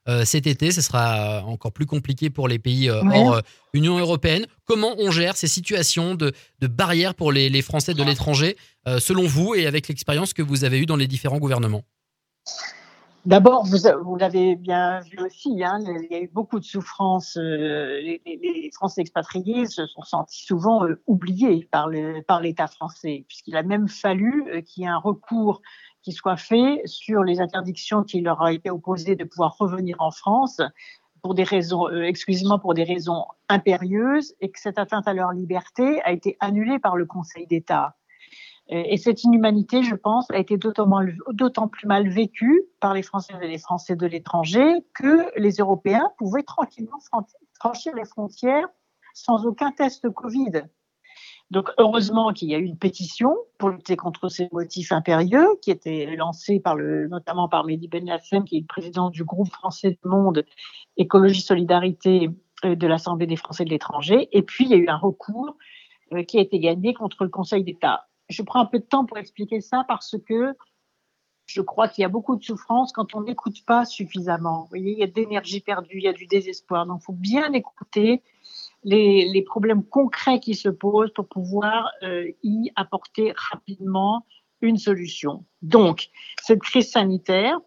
euh, 0.09 0.25
cet 0.25 0.45
été, 0.45 0.71
ce 0.71 0.81
sera 0.81 1.43
encore 1.45 1.71
plus 1.71 1.85
compliqué 1.85 2.29
pour 2.29 2.49
les 2.49 2.59
pays 2.59 2.89
euh, 2.89 3.01
hors 3.13 3.41
Union 3.73 3.97
européenne. 3.97 4.45
Comment 4.65 4.93
on 4.97 5.09
gère 5.09 5.37
ces 5.37 5.47
situations 5.47 6.13
de, 6.13 6.33
de 6.59 6.67
barrières 6.67 7.15
pour 7.15 7.31
les, 7.31 7.49
les 7.49 7.61
Français 7.61 7.93
de 7.93 8.03
l'étranger, 8.03 8.57
selon 8.99 9.25
vous 9.25 9.55
et 9.55 9.67
avec 9.67 9.87
l'expérience 9.87 10.33
que 10.33 10.41
vous 10.41 10.63
avez 10.63 10.79
eue 10.79 10.85
dans 10.85 10.95
les 10.95 11.07
différents 11.07 11.39
gouvernements? 11.39 11.83
D'abord, 13.25 13.65
vous, 13.65 13.77
vous 14.03 14.15
l'avez 14.17 14.55
bien 14.55 14.99
vu 14.99 15.17
aussi, 15.25 15.63
hein, 15.63 15.79
il 15.81 16.07
y 16.11 16.15
a 16.15 16.21
eu 16.21 16.27
beaucoup 16.27 16.59
de 16.59 16.63
souffrances. 16.63 17.37
Euh, 17.37 17.99
les, 17.99 18.69
Français 18.71 19.01
expatriés 19.01 19.65
se 19.65 19.87
sont 19.87 20.03
sentis 20.03 20.45
souvent 20.45 20.85
euh, 20.85 21.01
oubliés 21.07 21.67
par 21.71 21.89
l'État 21.89 22.39
par 22.55 22.71
français, 22.71 23.25
puisqu'il 23.27 23.57
a 23.57 23.63
même 23.63 23.87
fallu 23.87 24.45
euh, 24.47 24.61
qu'il 24.61 24.83
y 24.83 24.85
ait 24.85 24.89
un 24.89 24.99
recours 24.99 25.63
qui 26.03 26.11
soit 26.11 26.37
fait 26.37 26.83
sur 26.85 27.23
les 27.23 27.39
interdictions 27.39 28.03
qui 28.03 28.21
leur 28.21 28.41
ont 28.41 28.47
été 28.47 28.69
opposées 28.69 29.15
de 29.15 29.23
pouvoir 29.23 29.57
revenir 29.57 29.95
en 29.97 30.11
France 30.11 30.61
pour 31.23 31.33
des 31.33 31.43
raisons, 31.43 31.89
exclusivement 31.89 32.59
pour 32.59 32.75
des 32.75 32.83
raisons 32.83 33.25
impérieuses, 33.49 34.35
et 34.39 34.51
que 34.51 34.59
cette 34.59 34.77
atteinte 34.77 35.07
à 35.07 35.13
leur 35.15 35.31
liberté 35.31 35.99
a 36.03 36.11
été 36.11 36.37
annulée 36.41 36.77
par 36.77 36.95
le 36.95 37.07
Conseil 37.07 37.47
d'État. 37.47 37.95
Et 38.67 38.97
cette 38.97 39.23
inhumanité, 39.23 39.83
je 39.83 39.93
pense, 39.93 40.29
a 40.31 40.37
été 40.37 40.57
d'autant 40.57 41.67
plus 41.67 41.87
mal 41.87 42.09
vécue 42.09 42.63
par 42.79 42.95
les 42.95 43.03
Français 43.03 43.33
et 43.39 43.47
les 43.47 43.59
Français 43.59 43.95
de 43.95 44.07
l'étranger 44.07 44.65
que 44.95 45.29
les 45.39 45.57
Européens 45.57 46.09
pouvaient 46.17 46.43
tranquillement 46.43 46.97
franchir 47.59 47.93
les 47.95 48.05
frontières 48.05 48.67
sans 49.13 49.45
aucun 49.45 49.71
test 49.71 50.09
Covid. 50.09 50.63
Donc 51.51 51.69
heureusement 51.77 52.33
qu'il 52.33 52.49
y 52.49 52.55
a 52.55 52.57
eu 52.57 52.65
une 52.65 52.77
pétition 52.77 53.35
pour 53.59 53.69
lutter 53.69 53.95
contre 53.95 54.29
ces 54.29 54.49
motifs 54.51 54.91
impérieux 54.91 55.47
qui 55.61 55.69
était 55.69 56.15
lancée 56.15 56.59
par 56.59 56.75
le, 56.75 57.07
notamment 57.07 57.47
par 57.47 57.65
Mehdi 57.65 57.87
Ben 57.87 58.05
Lassem, 58.05 58.45
qui 58.45 58.57
est 58.57 58.61
le 58.61 58.65
président 58.65 59.11
du 59.11 59.23
groupe 59.23 59.49
français 59.49 59.91
du 59.91 60.09
monde 60.09 60.43
Écologie 60.97 61.41
Solidarité 61.41 62.29
euh, 62.65 62.75
de 62.75 62.87
l'Assemblée 62.87 63.27
des 63.27 63.35
Français 63.35 63.63
de 63.63 63.69
l'étranger. 63.69 64.27
Et 64.31 64.41
puis 64.41 64.65
il 64.65 64.71
y 64.71 64.73
a 64.73 64.77
eu 64.77 64.87
un 64.87 64.97
recours 64.97 65.55
euh, 66.13 66.23
qui 66.23 66.39
a 66.39 66.41
été 66.41 66.59
gagné 66.59 66.95
contre 66.95 67.23
le 67.23 67.29
Conseil 67.29 67.63
d'État 67.63 68.07
je 68.29 68.41
prends 68.41 68.59
un 68.59 68.65
peu 68.65 68.79
de 68.79 68.85
temps 68.85 69.05
pour 69.05 69.17
expliquer 69.17 69.61
ça 69.61 69.85
parce 69.87 70.15
que 70.27 70.55
je 71.45 71.61
crois 71.61 71.87
qu'il 71.87 72.01
y 72.01 72.05
a 72.05 72.09
beaucoup 72.09 72.35
de 72.35 72.43
souffrance 72.43 72.91
quand 72.91 73.13
on 73.13 73.21
n'écoute 73.21 73.63
pas 73.65 73.85
suffisamment. 73.85 74.61
Vous 74.63 74.69
voyez, 74.69 74.93
il 74.93 74.99
y 74.99 75.03
a 75.03 75.07
de 75.07 75.13
l'énergie 75.15 75.61
perdue, 75.61 75.97
il 75.97 76.03
y 76.03 76.07
a 76.07 76.13
du 76.13 76.25
désespoir. 76.25 76.85
Donc, 76.85 77.01
il 77.01 77.05
faut 77.05 77.13
bien 77.13 77.53
écouter 77.53 78.23
les, 78.83 79.29
les, 79.31 79.41
problèmes 79.43 79.83
concrets 79.83 80.39
qui 80.39 80.55
se 80.55 80.69
posent 80.69 81.11
pour 81.13 81.27
pouvoir 81.27 81.91
euh, 82.03 82.31
y 82.43 82.71
apporter 82.75 83.33
rapidement 83.35 84.25
une 84.61 84.77
solution. 84.77 85.45
Donc, 85.61 86.09
cette 86.41 86.61
crise 86.61 86.91
sanitaire 86.91 87.59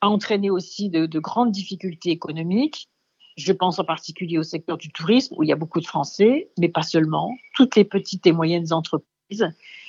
a 0.00 0.08
entraîné 0.08 0.50
aussi 0.50 0.88
de, 0.88 1.06
de 1.06 1.18
grandes 1.18 1.50
difficultés 1.50 2.10
économiques. 2.10 2.88
Je 3.36 3.52
pense 3.52 3.78
en 3.78 3.84
particulier 3.84 4.38
au 4.38 4.42
secteur 4.42 4.78
du 4.78 4.90
tourisme 4.90 5.34
où 5.36 5.42
il 5.42 5.48
y 5.48 5.52
a 5.52 5.56
beaucoup 5.56 5.80
de 5.80 5.86
Français, 5.86 6.50
mais 6.58 6.68
pas 6.68 6.82
seulement. 6.82 7.30
Toutes 7.54 7.76
les 7.76 7.84
petites 7.84 8.26
et 8.26 8.32
moyennes 8.32 8.72
entreprises 8.72 9.48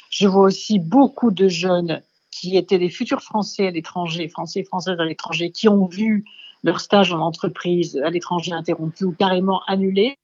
je 0.09 0.27
vois 0.27 0.43
aussi 0.43 0.79
beaucoup 0.79 1.31
de 1.31 1.47
jeunes 1.47 2.01
qui 2.31 2.57
étaient 2.57 2.79
des 2.79 2.89
futurs 2.89 3.21
Français 3.21 3.67
à 3.67 3.71
l'étranger, 3.71 4.27
Français 4.27 4.61
et 4.61 4.63
Françaises 4.63 4.99
à 4.99 5.05
l'étranger, 5.05 5.51
qui 5.51 5.67
ont 5.67 5.85
vu 5.85 6.25
leur 6.63 6.79
stage 6.79 7.13
en 7.13 7.19
entreprise 7.19 7.97
à 8.03 8.09
l'étranger 8.09 8.51
interrompu 8.51 9.05
ou 9.05 9.11
carrément 9.11 9.61
annulé, 9.67 10.17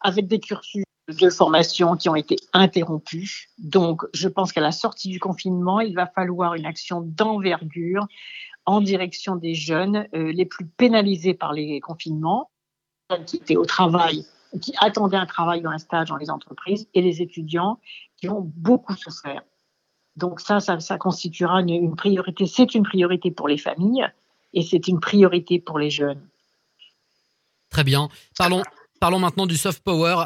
avec 0.00 0.26
des 0.26 0.40
cursus 0.40 0.84
de 1.08 1.30
formation 1.30 1.96
qui 1.96 2.08
ont 2.08 2.16
été 2.16 2.36
interrompus. 2.52 3.48
Donc, 3.58 4.02
je 4.14 4.28
pense 4.28 4.52
qu'à 4.52 4.60
la 4.60 4.72
sortie 4.72 5.08
du 5.08 5.20
confinement, 5.20 5.80
il 5.80 5.94
va 5.94 6.06
falloir 6.06 6.54
une 6.54 6.66
action 6.66 7.02
d'envergure 7.02 8.06
en 8.66 8.80
direction 8.80 9.36
des 9.36 9.54
jeunes 9.54 10.08
euh, 10.14 10.32
les 10.32 10.46
plus 10.46 10.66
pénalisés 10.66 11.34
par 11.34 11.52
les 11.52 11.80
confinements, 11.80 12.50
qui 13.26 13.36
étaient 13.36 13.56
au 13.56 13.66
travail, 13.66 14.24
qui 14.60 14.72
attendaient 14.78 15.16
un 15.16 15.26
travail 15.26 15.64
ou 15.64 15.68
un 15.68 15.78
stage 15.78 16.08
dans 16.08 16.16
les 16.16 16.30
entreprises, 16.30 16.86
et 16.94 17.02
les 17.02 17.22
étudiants 17.22 17.78
qui 18.16 18.28
ont 18.28 18.50
beaucoup 18.56 18.94
souffert. 18.94 19.42
Donc 20.16 20.40
ça, 20.40 20.60
ça, 20.60 20.98
constituera 20.98 21.60
une, 21.60 21.96
priorité. 21.96 22.46
C'est 22.46 22.74
une 22.74 22.84
priorité 22.84 23.30
pour 23.30 23.48
les 23.48 23.58
familles 23.58 24.06
et 24.52 24.62
c'est 24.62 24.86
une 24.86 25.00
priorité 25.00 25.58
pour 25.58 25.78
les 25.78 25.90
jeunes. 25.90 26.20
Très 27.70 27.82
bien. 27.82 28.08
Parlons, 28.38 29.18
maintenant 29.18 29.46
du 29.46 29.56
soft 29.56 29.82
power 29.82 30.24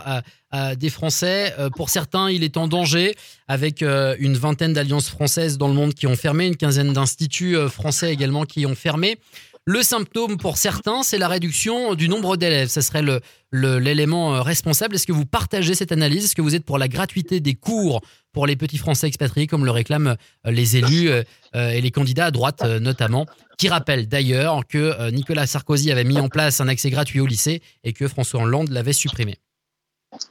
des 0.76 0.90
Français. 0.90 1.54
pour 1.74 1.88
certains, 1.88 2.30
il 2.30 2.44
est 2.44 2.58
en 2.58 2.68
danger 2.68 3.16
avec 3.48 3.80
une 3.80 4.36
vingtaine 4.36 4.74
d'alliances 4.74 5.08
françaises 5.08 5.56
dans 5.56 5.68
le 5.68 5.74
monde 5.74 5.94
qui 5.94 6.06
ont 6.06 6.16
fermé, 6.16 6.46
une 6.46 6.56
quinzaine 6.56 6.92
d'instituts 6.92 7.56
français 7.68 8.12
également 8.12 8.44
qui 8.44 8.66
ont 8.66 8.74
fermé. 8.74 9.18
Le 9.70 9.82
symptôme 9.82 10.38
pour 10.38 10.56
certains, 10.56 11.02
c'est 11.02 11.18
la 11.18 11.28
réduction 11.28 11.94
du 11.94 12.08
nombre 12.08 12.38
d'élèves. 12.38 12.68
Ce 12.68 12.80
serait 12.80 13.02
l'élément 13.52 14.34
euh, 14.34 14.40
responsable. 14.40 14.94
Est-ce 14.94 15.06
que 15.06 15.12
vous 15.12 15.26
partagez 15.26 15.74
cette 15.74 15.92
analyse? 15.92 16.24
Est-ce 16.24 16.34
que 16.34 16.40
vous 16.40 16.54
êtes 16.54 16.64
pour 16.64 16.78
la 16.78 16.88
gratuité 16.88 17.40
des 17.40 17.52
cours 17.52 18.00
pour 18.32 18.46
les 18.46 18.56
petits 18.56 18.78
Français 18.78 19.08
expatriés, 19.08 19.46
comme 19.46 19.66
le 19.66 19.70
réclament 19.70 20.16
euh, 20.46 20.50
les 20.50 20.78
élus 20.78 21.10
euh, 21.10 21.22
et 21.52 21.82
les 21.82 21.90
candidats 21.90 22.24
à 22.24 22.30
droite 22.30 22.64
notamment, 22.80 23.26
qui 23.58 23.68
rappellent 23.68 24.08
d'ailleurs 24.08 24.66
que 24.66 25.10
Nicolas 25.10 25.46
Sarkozy 25.46 25.92
avait 25.92 26.04
mis 26.04 26.18
en 26.18 26.30
place 26.30 26.62
un 26.62 26.68
accès 26.68 26.88
gratuit 26.88 27.20
au 27.20 27.26
lycée 27.26 27.60
et 27.84 27.92
que 27.92 28.08
François 28.08 28.40
Hollande 28.40 28.70
l'avait 28.70 28.94
supprimé 28.94 29.34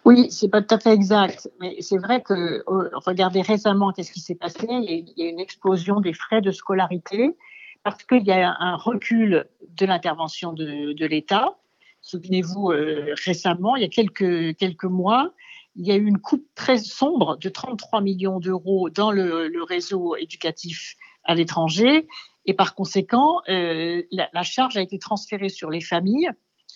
oui, 0.06 0.32
c'est 0.32 0.50
pas 0.50 0.64
tout 0.64 0.74
à 0.74 0.80
fait 0.80 0.92
exact, 0.92 1.48
mais 1.62 1.78
c'est 1.82 2.00
vrai 2.00 2.24
que 2.24 2.64
regardez 3.06 3.42
récemment 3.42 3.92
qu'est-ce 3.92 4.12
qui 4.12 4.20
s'est 4.20 4.34
passé. 4.34 4.66
Il 4.68 5.14
y 5.16 5.22
a 5.22 5.30
une 5.30 5.40
explosion 5.40 6.02
des 6.02 6.14
frais 6.14 6.42
de 6.42 6.52
scolarité 6.52 7.36
parce 7.84 8.04
qu'il 8.04 8.26
y 8.26 8.32
a 8.32 8.56
un 8.60 8.76
recul 8.76 9.48
de 9.62 9.86
l'intervention 9.86 10.54
de, 10.54 11.06
l'État. 11.06 11.58
Souvenez-vous, 12.02 12.72
euh, 12.72 13.14
récemment, 13.26 13.76
il 13.76 13.82
y 13.82 13.86
a 13.86 13.90
quelques, 13.90 14.84
mois, 14.86 15.34
il 15.76 15.86
y 15.86 15.92
a 15.92 15.96
eu 15.96 16.06
une 16.06 16.20
coupe 16.20 16.46
très 16.56 16.78
sombre 16.78 17.38
de 17.38 17.50
33 17.50 18.02
millions 18.02 18.40
d'euros 18.40 18.90
dans 18.90 19.12
le, 19.12 19.64
réseau 19.64 20.16
éducatif 20.16 20.96
à 21.24 21.36
l'étranger. 21.36 22.08
Et 22.46 22.54
par 22.54 22.76
conséquent, 22.76 23.42
euh, 23.50 24.04
la, 24.12 24.44
charge 24.44 24.78
a 24.78 24.82
été 24.82 25.00
transférée 25.00 25.50
sur 25.50 25.70
les 25.70 25.82
familles 25.82 26.30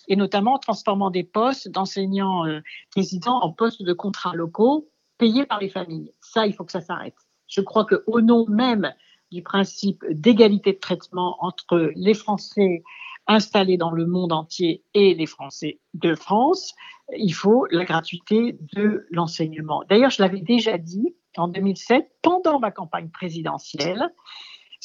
et 0.08 0.16
notamment 0.16 0.54
en 0.54 0.58
transformant 0.58 1.10
des 1.10 1.24
postes 1.24 1.68
d'enseignants 1.68 2.46
euh, 2.46 2.60
résidents 2.96 3.40
en 3.40 3.52
postes 3.52 3.82
de 3.82 3.92
contrats 3.92 4.34
locaux 4.34 4.90
payés 5.18 5.46
par 5.46 5.60
les 5.60 5.68
familles. 5.68 6.12
Ça, 6.20 6.46
il 6.46 6.54
faut 6.54 6.64
que 6.64 6.72
ça 6.72 6.80
s'arrête. 6.80 7.14
Je 7.46 7.60
crois 7.60 7.84
qu'au 7.84 8.20
nom 8.20 8.46
même 8.48 8.92
du 9.32 9.42
principe 9.42 10.04
d'égalité 10.10 10.72
de 10.74 10.78
traitement 10.78 11.36
entre 11.40 11.90
les 11.96 12.14
Français 12.14 12.82
installés 13.26 13.76
dans 13.76 13.90
le 13.90 14.06
monde 14.06 14.32
entier 14.32 14.82
et 14.94 15.14
les 15.14 15.26
Français 15.26 15.80
de 15.94 16.14
France, 16.14 16.74
il 17.16 17.32
faut 17.32 17.66
la 17.70 17.84
gratuité 17.84 18.56
de 18.74 19.06
l'enseignement. 19.10 19.82
D'ailleurs, 19.88 20.10
je 20.10 20.22
l'avais 20.22 20.40
déjà 20.40 20.76
dit 20.78 21.14
en 21.36 21.48
2007, 21.48 22.06
pendant 22.20 22.58
ma 22.58 22.70
campagne 22.70 23.08
présidentielle, 23.08 24.10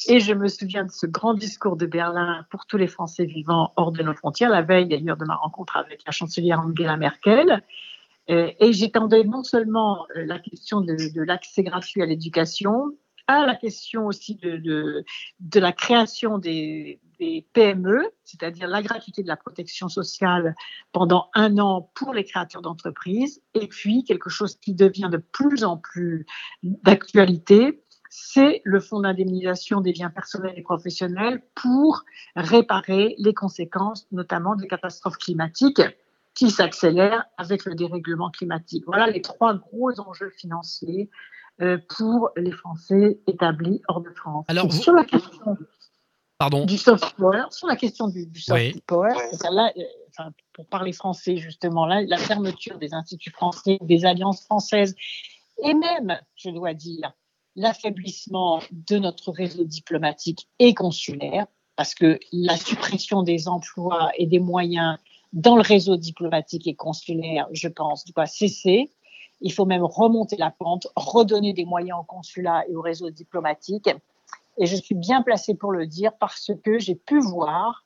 et 0.06 0.20
je 0.20 0.32
me 0.32 0.48
souviens 0.48 0.84
de 0.84 0.90
ce 0.90 1.06
grand 1.06 1.34
discours 1.34 1.76
de 1.76 1.84
Berlin 1.84 2.46
pour 2.50 2.66
tous 2.66 2.76
les 2.76 2.86
Français 2.86 3.24
vivant 3.24 3.72
hors 3.76 3.92
de 3.92 4.02
nos 4.02 4.14
frontières, 4.14 4.48
la 4.48 4.62
veille 4.62 4.86
d'ailleurs 4.86 5.16
de 5.16 5.24
ma 5.24 5.34
rencontre 5.34 5.76
avec 5.76 6.02
la 6.06 6.12
chancelière 6.12 6.60
Angela 6.60 6.96
Merkel. 6.96 7.62
Euh, 8.30 8.50
et 8.60 8.72
j'étendais 8.72 9.24
non 9.24 9.42
seulement 9.42 10.06
euh, 10.14 10.24
la 10.24 10.38
question 10.38 10.80
de, 10.82 11.12
de 11.14 11.22
l'accès 11.22 11.62
gratuit 11.62 12.02
à 12.02 12.06
l'éducation, 12.06 12.94
à 13.28 13.46
la 13.46 13.54
question 13.54 14.06
aussi 14.06 14.34
de, 14.34 14.56
de, 14.56 15.04
de 15.38 15.60
la 15.60 15.72
création 15.72 16.38
des, 16.38 16.98
des 17.20 17.46
PME, 17.52 18.10
c'est-à-dire 18.24 18.66
la 18.66 18.82
gratuité 18.82 19.22
de 19.22 19.28
la 19.28 19.36
protection 19.36 19.88
sociale 19.88 20.56
pendant 20.92 21.30
un 21.34 21.58
an 21.58 21.90
pour 21.94 22.14
les 22.14 22.24
créateurs 22.24 22.62
d'entreprises, 22.62 23.42
et 23.54 23.68
puis 23.68 24.02
quelque 24.04 24.30
chose 24.30 24.56
qui 24.56 24.74
devient 24.74 25.10
de 25.12 25.18
plus 25.18 25.62
en 25.62 25.76
plus 25.76 26.26
d'actualité, 26.62 27.84
c'est 28.08 28.62
le 28.64 28.80
fonds 28.80 29.00
d'indemnisation 29.00 29.82
des 29.82 29.92
biens 29.92 30.10
personnels 30.10 30.54
et 30.56 30.62
professionnels 30.62 31.42
pour 31.54 32.04
réparer 32.34 33.14
les 33.18 33.34
conséquences 33.34 34.06
notamment 34.10 34.56
des 34.56 34.66
catastrophes 34.66 35.18
climatiques 35.18 35.82
qui 36.34 36.50
s'accélèrent 36.50 37.24
avec 37.36 37.64
le 37.64 37.74
dérèglement 37.74 38.30
climatique. 38.30 38.84
Voilà 38.86 39.08
les 39.08 39.20
trois 39.20 39.54
gros 39.54 40.00
enjeux 40.00 40.30
financiers 40.30 41.10
pour 41.88 42.30
les 42.36 42.52
Français 42.52 43.20
établis 43.26 43.82
hors 43.88 44.00
de 44.00 44.10
France. 44.10 44.44
Alors, 44.48 44.72
sur 44.72 44.92
la 44.92 45.04
question 45.04 45.56
Pardon. 46.38 46.66
du 46.66 46.78
soft 46.78 47.16
power, 47.16 47.46
sur 47.50 47.66
la 47.66 47.74
question 47.74 48.06
du, 48.06 48.28
soft 48.40 48.80
power, 48.86 49.10
là, 49.50 49.72
euh, 49.76 50.22
pour 50.52 50.66
parler 50.66 50.92
français 50.92 51.36
justement, 51.36 51.84
là, 51.84 52.02
la 52.02 52.16
fermeture 52.16 52.78
des 52.78 52.94
instituts 52.94 53.32
français, 53.32 53.78
des 53.82 54.04
alliances 54.04 54.44
françaises, 54.44 54.94
et 55.64 55.74
même, 55.74 56.16
je 56.36 56.50
dois 56.50 56.74
dire, 56.74 57.12
l'affaiblissement 57.56 58.60
de 58.70 58.98
notre 58.98 59.32
réseau 59.32 59.64
diplomatique 59.64 60.48
et 60.60 60.74
consulaire, 60.74 61.46
parce 61.74 61.94
que 61.94 62.20
la 62.32 62.56
suppression 62.56 63.24
des 63.24 63.48
emplois 63.48 64.10
et 64.16 64.26
des 64.26 64.38
moyens 64.38 64.98
dans 65.32 65.56
le 65.56 65.62
réseau 65.62 65.96
diplomatique 65.96 66.68
et 66.68 66.76
consulaire, 66.76 67.48
je 67.52 67.66
pense, 67.66 68.04
doit 68.04 68.26
cesser. 68.26 68.92
Il 69.40 69.52
faut 69.52 69.66
même 69.66 69.84
remonter 69.84 70.36
la 70.36 70.50
pente, 70.50 70.88
redonner 70.96 71.52
des 71.52 71.64
moyens 71.64 72.00
au 72.00 72.04
consulat 72.04 72.64
et 72.68 72.74
au 72.74 72.80
réseau 72.80 73.10
diplomatique. 73.10 73.88
Et 74.56 74.66
je 74.66 74.76
suis 74.76 74.94
bien 74.94 75.22
placée 75.22 75.54
pour 75.54 75.72
le 75.72 75.86
dire 75.86 76.12
parce 76.18 76.50
que 76.64 76.78
j'ai 76.78 76.96
pu 76.96 77.20
voir, 77.20 77.84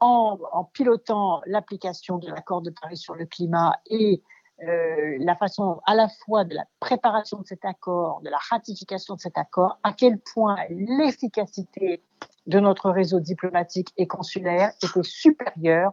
en, 0.00 0.64
pilotant 0.72 1.40
l'application 1.46 2.18
de 2.18 2.28
l'accord 2.28 2.62
de 2.62 2.70
Paris 2.70 2.96
sur 2.96 3.14
le 3.14 3.24
climat 3.26 3.80
et 3.86 4.22
euh, 4.62 5.16
la 5.20 5.36
façon 5.36 5.80
à 5.86 5.94
la 5.94 6.08
fois 6.08 6.44
de 6.44 6.54
la 6.54 6.64
préparation 6.80 7.40
de 7.40 7.46
cet 7.46 7.64
accord, 7.64 8.20
de 8.22 8.30
la 8.30 8.38
ratification 8.50 9.14
de 9.14 9.20
cet 9.20 9.38
accord, 9.38 9.78
à 9.82 9.92
quel 9.92 10.18
point 10.18 10.56
l'efficacité 10.70 12.02
de 12.46 12.60
notre 12.60 12.90
réseau 12.90 13.20
diplomatique 13.20 13.92
et 13.96 14.06
consulaire 14.06 14.72
était 14.82 15.02
supérieure 15.02 15.92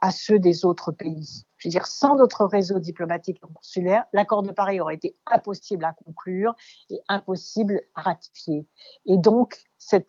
à 0.00 0.10
ceux 0.10 0.38
des 0.38 0.64
autres 0.64 0.92
pays. 0.92 1.44
Je 1.58 1.68
veux 1.68 1.70
dire, 1.70 1.86
sans 1.86 2.16
notre 2.16 2.44
réseau 2.44 2.78
diplomatique 2.78 3.38
et 3.42 3.52
consulaire, 3.52 4.04
l'accord 4.12 4.42
de 4.42 4.52
Paris 4.52 4.80
aurait 4.80 4.94
été 4.94 5.16
impossible 5.26 5.84
à 5.84 5.92
conclure 5.92 6.54
et 6.88 7.00
impossible 7.08 7.82
à 7.94 8.02
ratifier. 8.02 8.66
Et 9.06 9.18
donc, 9.18 9.58
cette, 9.78 10.08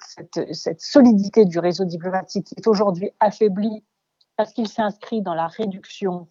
solidité 0.80 1.46
du 1.46 1.60
réseau 1.60 1.86
diplomatique 1.86 2.54
est 2.58 2.68
aujourd'hui 2.68 3.12
affaiblie 3.20 3.84
parce 4.38 4.54
qu'il 4.54 4.68
s'inscrit 4.68 5.22
dans 5.22 5.34
la 5.34 5.48
réduction 5.48 6.28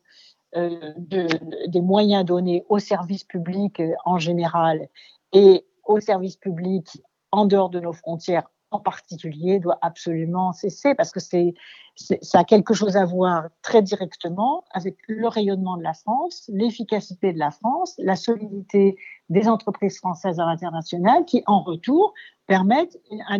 euh, 0.57 0.95
de, 0.97 1.29
des 1.69 1.81
moyens 1.83 2.25
donnés 2.25 2.65
aux 2.69 2.79
services 2.79 3.25
publics 3.25 3.81
euh, 3.81 3.93
en 4.07 4.19
général 4.19 4.89
et 5.33 5.67
aux 5.85 6.01
services 6.01 6.37
publics 6.37 7.03
en 7.33 7.45
dehors 7.45 7.69
de 7.69 7.81
nos 7.81 7.93
frontières 7.93 8.49
en 8.71 8.81
particulier 8.81 9.61
doit 9.61 9.79
absolument 9.83 10.53
cesser 10.53 10.95
parce 10.95 11.11
que 11.11 11.21
c'est, 11.21 11.55
ça 11.97 12.41
a 12.41 12.45
quelque 12.45 12.75
chose 12.75 12.97
à 12.97 13.05
voir 13.05 13.49
très 13.63 13.83
directement 13.83 14.65
avec 14.73 14.97
le 15.07 15.27
rayonnement 15.27 15.77
de 15.77 15.83
la 15.83 15.95
France, 15.95 16.51
l'efficacité 16.53 17.33
de 17.33 17.39
la 17.39 17.51
France, 17.51 17.95
la 17.99 18.17
solidité 18.17 18.97
des 19.29 19.49
entreprises 19.49 19.99
françaises 19.99 20.39
à 20.39 20.45
l'international 20.45 21.25
qui, 21.25 21.43
en 21.47 21.63
retour, 21.63 22.15
permettent 22.47 22.99
un, 23.29 23.39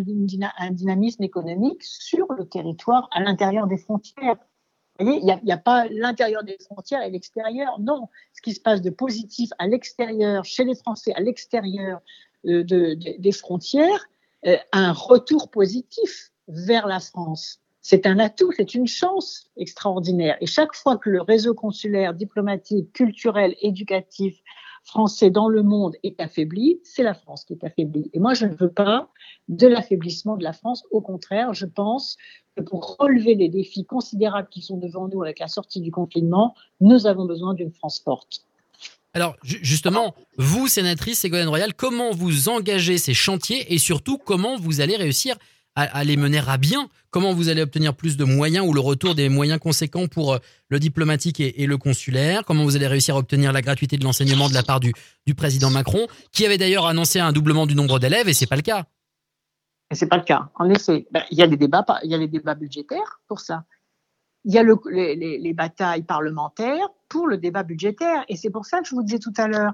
dynamisme 0.71 1.23
économique 1.23 1.83
sur 1.83 2.31
le 2.33 2.47
territoire 2.47 3.07
à 3.11 3.21
l'intérieur 3.21 3.67
des 3.67 3.77
frontières. 3.77 4.35
Vous 4.99 5.05
voyez, 5.05 5.21
il 5.21 5.45
n'y 5.45 5.51
a, 5.51 5.57
pas 5.57 5.87
l'intérieur 5.89 6.43
des 6.43 6.57
frontières 6.59 7.01
et 7.03 7.09
l'extérieur. 7.09 7.79
Non, 7.79 8.09
ce 8.33 8.41
qui 8.41 8.53
se 8.53 8.59
passe 8.59 8.81
de 8.81 8.89
positif 8.89 9.49
à 9.57 9.67
l'extérieur, 9.67 10.43
chez 10.43 10.65
les 10.65 10.75
Français, 10.75 11.13
à 11.13 11.21
l'extérieur 11.21 12.01
euh, 12.45 12.63
de, 12.63 12.95
des 12.95 13.31
frontières, 13.31 14.09
un 14.71 14.91
retour 14.91 15.49
positif 15.49 16.31
vers 16.47 16.87
la 16.87 16.99
France. 16.99 17.59
C'est 17.81 18.05
un 18.05 18.19
atout, 18.19 18.51
c'est 18.51 18.75
une 18.75 18.87
chance 18.87 19.49
extraordinaire. 19.57 20.37
Et 20.41 20.45
chaque 20.45 20.75
fois 20.75 20.97
que 20.97 21.09
le 21.09 21.21
réseau 21.21 21.53
consulaire, 21.53 22.13
diplomatique, 22.13 22.91
culturel, 22.93 23.55
éducatif 23.61 24.41
français 24.83 25.29
dans 25.29 25.47
le 25.47 25.63
monde 25.63 25.95
est 26.03 26.19
affaibli, 26.19 26.79
c'est 26.83 27.03
la 27.03 27.13
France 27.13 27.45
qui 27.45 27.53
est 27.53 27.63
affaiblie. 27.63 28.09
Et 28.13 28.19
moi, 28.19 28.33
je 28.33 28.45
ne 28.45 28.53
veux 28.53 28.71
pas 28.71 29.09
de 29.47 29.67
l'affaiblissement 29.67 30.37
de 30.37 30.43
la 30.43 30.53
France. 30.53 30.83
Au 30.91 31.01
contraire, 31.01 31.53
je 31.53 31.65
pense 31.65 32.17
que 32.55 32.63
pour 32.63 32.97
relever 32.97 33.35
les 33.35 33.49
défis 33.49 33.85
considérables 33.85 34.49
qui 34.49 34.61
sont 34.61 34.77
devant 34.77 35.07
nous 35.07 35.21
avec 35.23 35.39
la 35.39 35.47
sortie 35.47 35.81
du 35.81 35.91
confinement, 35.91 36.55
nous 36.81 37.07
avons 37.07 37.25
besoin 37.25 37.53
d'une 37.53 37.71
France 37.71 37.99
forte. 37.99 38.45
Alors 39.13 39.35
justement, 39.43 40.15
vous, 40.37 40.67
sénatrice 40.67 41.19
Ségolène 41.19 41.47
Royal, 41.47 41.73
comment 41.73 42.11
vous 42.11 42.49
engagez 42.49 42.97
ces 42.97 43.13
chantiers 43.13 43.73
et 43.73 43.77
surtout 43.77 44.17
comment 44.17 44.57
vous 44.57 44.81
allez 44.81 44.95
réussir 44.95 45.35
à, 45.75 46.03
les 46.03 46.17
mener 46.17 46.41
à 46.45 46.57
bien? 46.57 46.89
Comment 47.09 47.33
vous 47.33 47.49
allez 47.49 47.61
obtenir 47.61 47.95
plus 47.95 48.17
de 48.17 48.23
moyens 48.23 48.67
ou 48.67 48.73
le 48.73 48.81
retour 48.81 49.15
des 49.15 49.29
moyens 49.29 49.59
conséquents 49.59 50.07
pour 50.07 50.33
euh, 50.33 50.37
le 50.67 50.79
diplomatique 50.79 51.39
et, 51.39 51.65
le 51.65 51.77
consulaire? 51.77 52.43
Comment 52.45 52.65
vous 52.65 52.75
allez 52.75 52.85
réussir 52.85 53.15
à 53.15 53.19
obtenir 53.19 53.53
la 53.53 53.61
gratuité 53.61 53.97
de 53.97 54.03
l'enseignement 54.03 54.49
de 54.49 54.53
la 54.53 54.63
part 54.63 54.79
du, 54.79 54.93
président 55.35 55.69
Macron, 55.69 56.07
qui 56.31 56.45
avait 56.45 56.57
d'ailleurs 56.57 56.85
annoncé 56.85 57.19
un 57.19 57.31
doublement 57.31 57.65
du 57.65 57.75
nombre 57.75 57.97
d'élèves 57.99 58.27
et 58.27 58.33
c'est 58.33 58.47
pas 58.47 58.57
le 58.57 58.61
cas. 58.61 58.85
C'est 59.91 60.07
pas 60.07 60.17
le 60.17 60.23
cas. 60.23 60.49
En 60.55 60.69
effet, 60.69 61.07
ben, 61.11 61.23
il 61.31 61.37
y 61.37 61.41
a 61.41 61.45
y 61.45 62.13
a 62.13 62.17
les 62.17 62.27
débats 62.27 62.55
budgétaires 62.55 63.21
pour 63.27 63.39
ça. 63.39 63.63
Il 64.43 64.53
y 64.53 64.57
a 64.57 64.63
le, 64.63 64.75
les, 64.91 65.37
les, 65.37 65.53
batailles 65.53 66.03
parlementaires 66.03 66.87
pour 67.09 67.27
le 67.27 67.37
débat 67.37 67.63
budgétaire. 67.63 68.23
Et 68.29 68.35
c'est 68.35 68.49
pour 68.49 68.65
ça 68.65 68.81
que 68.81 68.87
je 68.87 68.95
vous 68.95 69.03
disais 69.03 69.19
tout 69.19 69.33
à 69.37 69.47
l'heure 69.47 69.73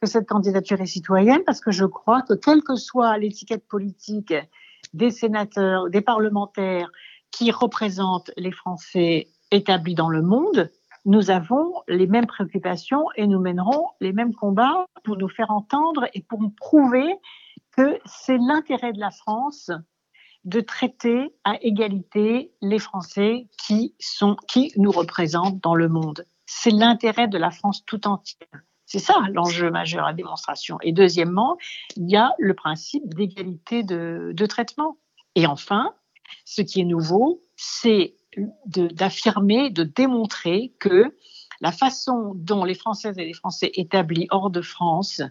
que 0.00 0.08
cette 0.08 0.26
candidature 0.26 0.80
est 0.80 0.86
citoyenne, 0.86 1.42
parce 1.44 1.60
que 1.60 1.70
je 1.70 1.84
crois 1.84 2.22
que 2.22 2.34
quelle 2.34 2.62
que 2.62 2.76
soit 2.76 3.18
l'étiquette 3.18 3.66
politique 3.68 4.34
des 4.94 5.10
sénateurs, 5.10 5.90
des 5.90 6.00
parlementaires 6.00 6.90
qui 7.30 7.50
représentent 7.50 8.30
les 8.36 8.50
Français 8.50 9.28
établis 9.50 9.94
dans 9.94 10.08
le 10.08 10.22
monde, 10.22 10.70
nous 11.04 11.30
avons 11.30 11.74
les 11.88 12.06
mêmes 12.06 12.26
préoccupations 12.26 13.06
et 13.16 13.26
nous 13.26 13.40
mènerons 13.40 13.86
les 14.00 14.12
mêmes 14.12 14.34
combats 14.34 14.86
pour 15.04 15.16
nous 15.16 15.28
faire 15.28 15.50
entendre 15.50 16.06
et 16.14 16.22
pour 16.22 16.40
prouver 16.56 17.14
que 17.76 17.98
c'est 18.04 18.38
l'intérêt 18.38 18.92
de 18.92 19.00
la 19.00 19.10
France 19.10 19.70
de 20.44 20.60
traiter 20.60 21.34
à 21.44 21.62
égalité 21.62 22.52
les 22.62 22.78
Français 22.78 23.48
qui 23.58 23.94
sont 23.98 24.36
qui 24.48 24.72
nous 24.76 24.90
représentent 24.90 25.62
dans 25.62 25.74
le 25.74 25.88
monde. 25.88 26.24
C'est 26.52 26.72
l'intérêt 26.72 27.28
de 27.28 27.38
la 27.38 27.52
France 27.52 27.84
tout 27.86 28.08
entière. 28.08 28.48
C'est 28.84 28.98
ça 28.98 29.14
l'enjeu 29.32 29.70
majeur 29.70 30.04
à 30.04 30.12
démonstration. 30.12 30.78
Et 30.82 30.90
deuxièmement, 30.90 31.56
il 31.94 32.10
y 32.10 32.16
a 32.16 32.34
le 32.40 32.54
principe 32.54 33.14
d'égalité 33.14 33.84
de, 33.84 34.32
de 34.34 34.46
traitement. 34.46 34.98
Et 35.36 35.46
enfin, 35.46 35.94
ce 36.44 36.60
qui 36.60 36.80
est 36.80 36.84
nouveau, 36.84 37.40
c'est 37.54 38.16
d'affirmer, 38.66 39.70
de, 39.70 39.84
démontrer 39.84 40.74
que 40.80 41.16
la 41.60 41.70
façon 41.70 42.32
dont 42.34 42.64
les 42.64 42.74
Françaises 42.74 43.16
et 43.16 43.24
les 43.24 43.32
Français 43.32 43.70
établis 43.74 44.26
hors 44.30 44.50
de 44.50 44.60
France 44.60 45.22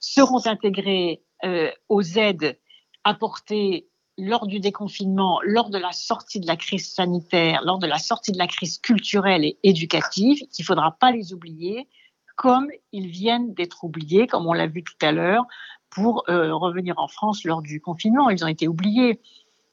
seront 0.00 0.44
intégrés 0.44 1.22
euh, 1.44 1.70
aux 1.88 2.02
aides 2.02 2.58
apportées 3.04 3.88
lors 4.18 4.48
du 4.48 4.58
déconfinement, 4.58 5.40
lors 5.44 5.70
de 5.70 5.78
la 5.78 5.92
sortie 5.92 6.40
de 6.40 6.46
la 6.46 6.56
crise 6.56 6.92
sanitaire, 6.92 7.62
lors 7.64 7.78
de 7.78 7.86
la 7.86 7.98
sortie 7.98 8.32
de 8.32 8.38
la 8.38 8.48
crise 8.48 8.78
culturelle 8.78 9.44
et 9.44 9.58
éducative, 9.62 10.38
qu'il 10.50 10.64
ne 10.64 10.66
faudra 10.66 10.96
pas 10.98 11.12
les 11.12 11.32
oublier, 11.32 11.88
comme 12.36 12.68
ils 12.92 13.06
viennent 13.06 13.54
d'être 13.54 13.84
oubliés, 13.84 14.26
comme 14.26 14.46
on 14.46 14.52
l'a 14.52 14.66
vu 14.66 14.82
tout 14.82 14.94
à 15.00 15.12
l'heure, 15.12 15.44
pour 15.90 16.24
euh, 16.28 16.52
revenir 16.54 16.98
en 16.98 17.06
France 17.06 17.44
lors 17.44 17.62
du 17.62 17.80
confinement. 17.80 18.28
Ils 18.28 18.44
ont 18.44 18.48
été 18.48 18.66
oubliés, 18.66 19.20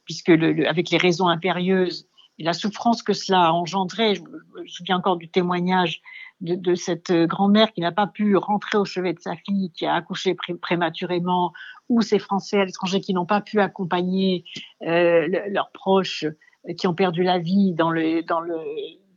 puisque 0.06 0.30
avec 0.30 0.92
les 0.92 0.98
raisons 0.98 1.28
impérieuses 1.28 2.08
et 2.38 2.44
la 2.44 2.54
souffrance 2.54 3.02
que 3.02 3.14
cela 3.14 3.48
a 3.48 3.52
engendré, 3.52 4.16
je 4.16 4.22
me 4.22 4.68
souviens 4.68 4.98
encore 4.98 5.18
du 5.18 5.28
témoignage 5.28 6.02
de, 6.42 6.56
de 6.56 6.76
cette 6.76 7.12
grand-mère 7.12 7.72
qui 7.74 7.82
n'a 7.82 7.92
pas 7.92 8.08
pu 8.08 8.36
rentrer 8.36 8.78
au 8.78 8.86
chevet 8.86 9.14
de 9.14 9.20
sa 9.20 9.36
fille, 9.36 9.72
qui 9.72 9.86
a 9.86 9.96
accouché 9.96 10.36
prématurément, 10.62 11.54
ou 11.90 12.02
ces 12.02 12.20
Français 12.20 12.60
à 12.60 12.66
l'étranger 12.66 13.00
qui 13.00 13.14
n'ont 13.14 13.26
pas 13.26 13.42
pu 13.42 13.60
accompagner 13.60 14.44
euh, 14.84 15.28
leurs 15.50 15.72
proches 15.72 16.26
euh, 16.26 16.74
qui 16.74 16.88
ont 16.88 16.96
perdu 16.96 17.24
la 17.24 17.40
vie 17.40 17.74
dans 17.74 17.92
le, 17.92 18.24
dans 18.24 18.40
le, 18.40 18.58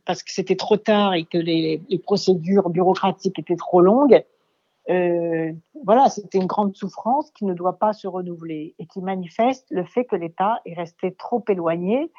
parce 0.05 0.23
que 0.23 0.31
c'était 0.31 0.55
trop 0.55 0.77
tard 0.77 1.13
et 1.13 1.25
que 1.25 1.37
les, 1.37 1.81
les, 1.89 1.99
procédures 1.99 2.69
bureaucratiques 2.69 3.39
étaient 3.39 3.55
trop 3.55 3.81
longues. 3.81 4.23
Euh, 4.89 5.51
voilà, 5.83 6.09
c'était 6.09 6.39
une 6.39 6.47
grande 6.47 6.75
souffrance 6.75 7.29
qui 7.31 7.45
ne 7.45 7.53
doit 7.53 7.77
pas 7.77 7.93
se 7.93 8.07
renouveler 8.07 8.75
et 8.79 8.87
qui 8.87 9.01
manifeste 9.01 9.67
le 9.69 9.83
fait 9.83 10.05
que 10.05 10.15
l'État 10.15 10.61
est 10.65 10.73
resté 10.73 11.13
trop 11.13 11.43
éloigné 11.47 12.11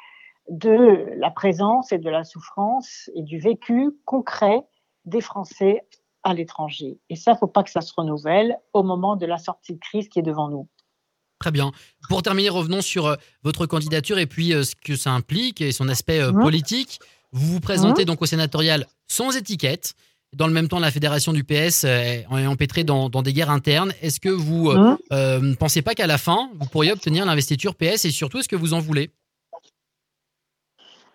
de 0.49 1.05
la 1.15 1.31
présence 1.31 1.91
et 1.91 1.97
de 1.97 2.09
la 2.09 2.23
souffrance 2.23 3.09
et 3.13 3.23
du 3.23 3.39
vécu 3.39 3.91
concret 4.05 4.63
des 5.05 5.21
Français 5.21 5.81
à 6.23 6.33
l'étranger. 6.33 6.99
Et 7.09 7.15
ça, 7.15 7.35
faut 7.35 7.47
pas 7.47 7.63
que 7.63 7.71
ça 7.71 7.81
se 7.81 7.93
renouvelle 7.95 8.57
au 8.73 8.83
moment 8.83 9.15
de 9.15 9.25
la 9.25 9.37
sortie 9.37 9.73
de 9.73 9.79
crise 9.79 10.07
qui 10.07 10.19
est 10.19 10.23
devant 10.23 10.49
nous. 10.49 10.67
Très 11.39 11.51
bien. 11.51 11.71
Pour 12.07 12.21
terminer, 12.21 12.49
revenons 12.49 12.81
sur 12.81 13.07
euh, 13.07 13.15
votre 13.43 13.65
candidature 13.65 14.19
et 14.19 14.27
puis 14.27 14.53
euh, 14.53 14.63
ce 14.63 14.75
que 14.75 14.95
ça 14.95 15.11
implique 15.11 15.59
et 15.59 15.71
son 15.71 15.89
aspect 15.89 16.21
euh, 16.21 16.31
mmh. 16.31 16.39
politique. 16.39 16.99
Vous 17.31 17.53
vous 17.53 17.59
présentez 17.59 18.03
mmh. 18.03 18.05
donc 18.05 18.21
au 18.21 18.27
sénatorial 18.27 18.85
sans 19.07 19.35
étiquette. 19.35 19.95
Dans 20.33 20.45
le 20.45 20.53
même 20.53 20.67
temps, 20.67 20.79
la 20.79 20.91
fédération 20.91 21.33
du 21.33 21.43
PS 21.43 21.83
est 21.83 22.25
empêtrée 22.29 22.83
dans, 22.83 23.09
dans 23.09 23.21
des 23.21 23.33
guerres 23.33 23.49
internes. 23.49 23.91
Est-ce 24.01 24.21
que 24.21 24.29
vous 24.29 24.71
mmh. 24.71 24.97
ne 25.11 25.55
pensez 25.55 25.81
pas 25.81 25.93
qu'à 25.93 26.07
la 26.07 26.17
fin, 26.17 26.49
vous 26.57 26.67
pourriez 26.67 26.93
obtenir 26.93 27.25
l'investiture 27.25 27.75
PS 27.75 28.05
et 28.05 28.11
surtout, 28.11 28.37
est-ce 28.37 28.47
que 28.47 28.55
vous 28.55 28.73
en 28.73 28.79
voulez? 28.79 29.09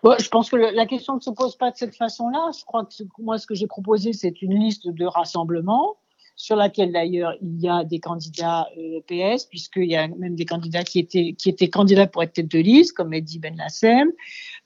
Je 0.03 0.29
pense 0.29 0.49
que 0.49 0.55
la 0.55 0.85
question 0.85 1.15
ne 1.15 1.19
se 1.19 1.29
pose 1.29 1.55
pas 1.55 1.71
de 1.71 1.75
cette 1.77 1.95
façon-là. 1.95 2.51
Je 2.57 2.63
crois 2.65 2.85
que 2.85 3.03
moi, 3.19 3.37
ce 3.37 3.47
que 3.47 3.55
j'ai 3.55 3.67
proposé, 3.67 4.13
c'est 4.13 4.41
une 4.41 4.53
liste 4.53 4.87
de 4.87 5.05
rassemblements 5.05 5.97
sur 6.37 6.55
laquelle 6.55 6.93
d'ailleurs 6.93 7.33
il 7.41 7.59
y 7.59 7.67
a 7.67 7.83
des 7.83 7.99
candidats 7.99 8.67
euh, 8.77 9.01
PS, 9.07 9.45
puisqu'il 9.45 9.89
y 9.89 9.95
a 9.95 10.07
même 10.07 10.35
des 10.35 10.45
candidats 10.45 10.83
qui 10.83 10.99
étaient, 10.99 11.69
candidats 11.69 12.05
pour 12.07 12.21
être 12.23 12.33
tête 12.33 12.49
de 12.49 12.59
liste, 12.59 12.93
comme 12.93 13.13
Eddie 13.13 13.39
Ben 13.39 13.57
Lassem, 13.57 14.11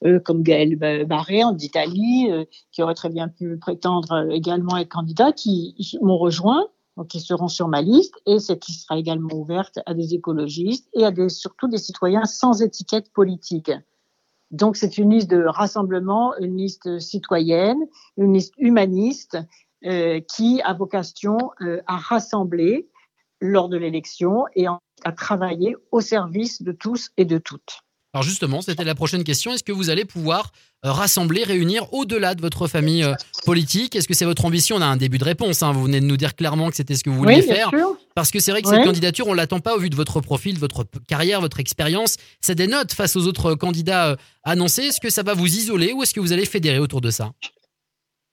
euh, 0.06 0.20
comme 0.20 0.44
Gaël 0.44 0.76
Barré 1.08 1.42
d'Italie, 1.54 2.28
euh, 2.30 2.44
qui 2.72 2.84
aurait 2.84 2.94
très 2.94 3.10
bien 3.10 3.30
pu 3.30 3.58
prétendre 3.58 4.28
également 4.32 4.78
être 4.78 4.90
candidat, 4.90 5.32
qui 5.32 5.98
m'ont 6.02 6.18
rejoint, 6.18 6.68
donc 6.98 7.08
qui 7.08 7.22
seront 7.22 7.48
sur 7.48 7.70
ma 7.70 7.82
liste, 7.82 8.16
et 8.26 8.40
cette 8.40 8.68
liste 8.68 8.84
sera 8.84 9.00
également 9.00 9.34
ouverte 9.34 9.80
à 9.86 9.94
des 9.94 10.14
écologistes 10.14 10.90
et 10.94 11.06
à 11.06 11.12
des, 11.12 11.30
surtout 11.30 11.70
des 11.70 11.78
citoyens 11.78 12.26
sans 12.26 12.62
étiquette 12.62 13.14
politique. 13.14 13.72
Donc 14.52 14.76
c'est 14.76 14.98
une 14.98 15.12
liste 15.12 15.30
de 15.30 15.44
rassemblement, 15.44 16.38
une 16.38 16.58
liste 16.58 17.00
citoyenne, 17.00 17.80
une 18.18 18.34
liste 18.34 18.54
humaniste 18.58 19.38
euh, 19.86 20.20
qui 20.20 20.62
a 20.62 20.74
vocation 20.74 21.38
euh, 21.62 21.82
à 21.88 21.98
rassembler 21.98 22.90
lors 23.40 23.70
de 23.70 23.78
l'élection 23.78 24.46
et 24.56 24.68
à 24.68 25.12
travailler 25.14 25.76
au 25.92 26.02
service 26.02 26.62
de 26.62 26.72
tous 26.72 27.12
et 27.18 27.26
de 27.26 27.38
toutes. 27.38 27.82
Alors 28.14 28.24
justement, 28.24 28.62
c'était 28.62 28.84
la 28.84 28.96
prochaine 28.96 29.24
question. 29.24 29.54
Est-ce 29.54 29.64
que 29.64 29.72
vous 29.72 29.90
allez 29.90 30.04
pouvoir 30.04 30.52
euh, 30.86 30.92
rassembler, 30.92 31.44
réunir 31.46 31.94
au-delà 31.94 32.36
de 32.36 32.42
votre 32.42 32.68
famille 32.68 33.04
euh, 33.04 33.14
politique? 33.46 33.96
Est-ce 33.96 34.08
que 34.08 34.14
c'est 34.14 34.26
votre 34.26 34.44
ambition? 34.44 34.76
On 34.76 34.82
a 34.82 34.86
un 34.86 34.98
début 34.98 35.18
de 35.18 35.24
réponse. 35.24 35.64
Hein. 35.64 35.72
Vous 35.72 35.84
venez 35.84 36.02
de 36.02 36.06
nous 36.06 36.18
dire 36.18 36.36
clairement 36.36 36.70
que 36.70 36.76
c'était 36.76 36.96
ce 36.96 37.06
que 37.06 37.10
vous 37.10 37.20
vouliez 37.20 37.42
faire. 37.42 37.72
Parce 38.14 38.30
que 38.30 38.42
c'est 38.42 38.52
vrai 38.52 38.62
que 38.62 38.68
cette 38.68 38.84
candidature, 38.84 39.28
on 39.28 39.34
l'attend 39.34 39.62
pas 39.62 39.76
au 39.76 39.80
vu 39.80 39.90
de 39.90 39.96
votre 39.96 40.20
profil, 40.20 40.56
de 40.56 40.60
votre 40.60 40.86
carrière, 41.08 41.40
votre 41.40 41.62
expérience. 41.62 42.18
Ça 42.42 42.54
dénote 42.54 42.92
face 42.92 43.16
aux 43.16 43.28
autres 43.28 43.56
candidats 43.56 44.10
euh, 44.10 44.16
annoncés. 44.44 44.84
Est-ce 44.84 45.00
que 45.00 45.10
ça 45.10 45.24
va 45.24 45.34
vous 45.34 45.48
isoler 45.48 45.94
ou 45.94 46.04
est-ce 46.04 46.14
que 46.14 46.20
vous 46.20 46.34
allez 46.34 46.46
fédérer 46.46 46.80
autour 46.80 47.00
de 47.00 47.12
ça? 47.12 47.32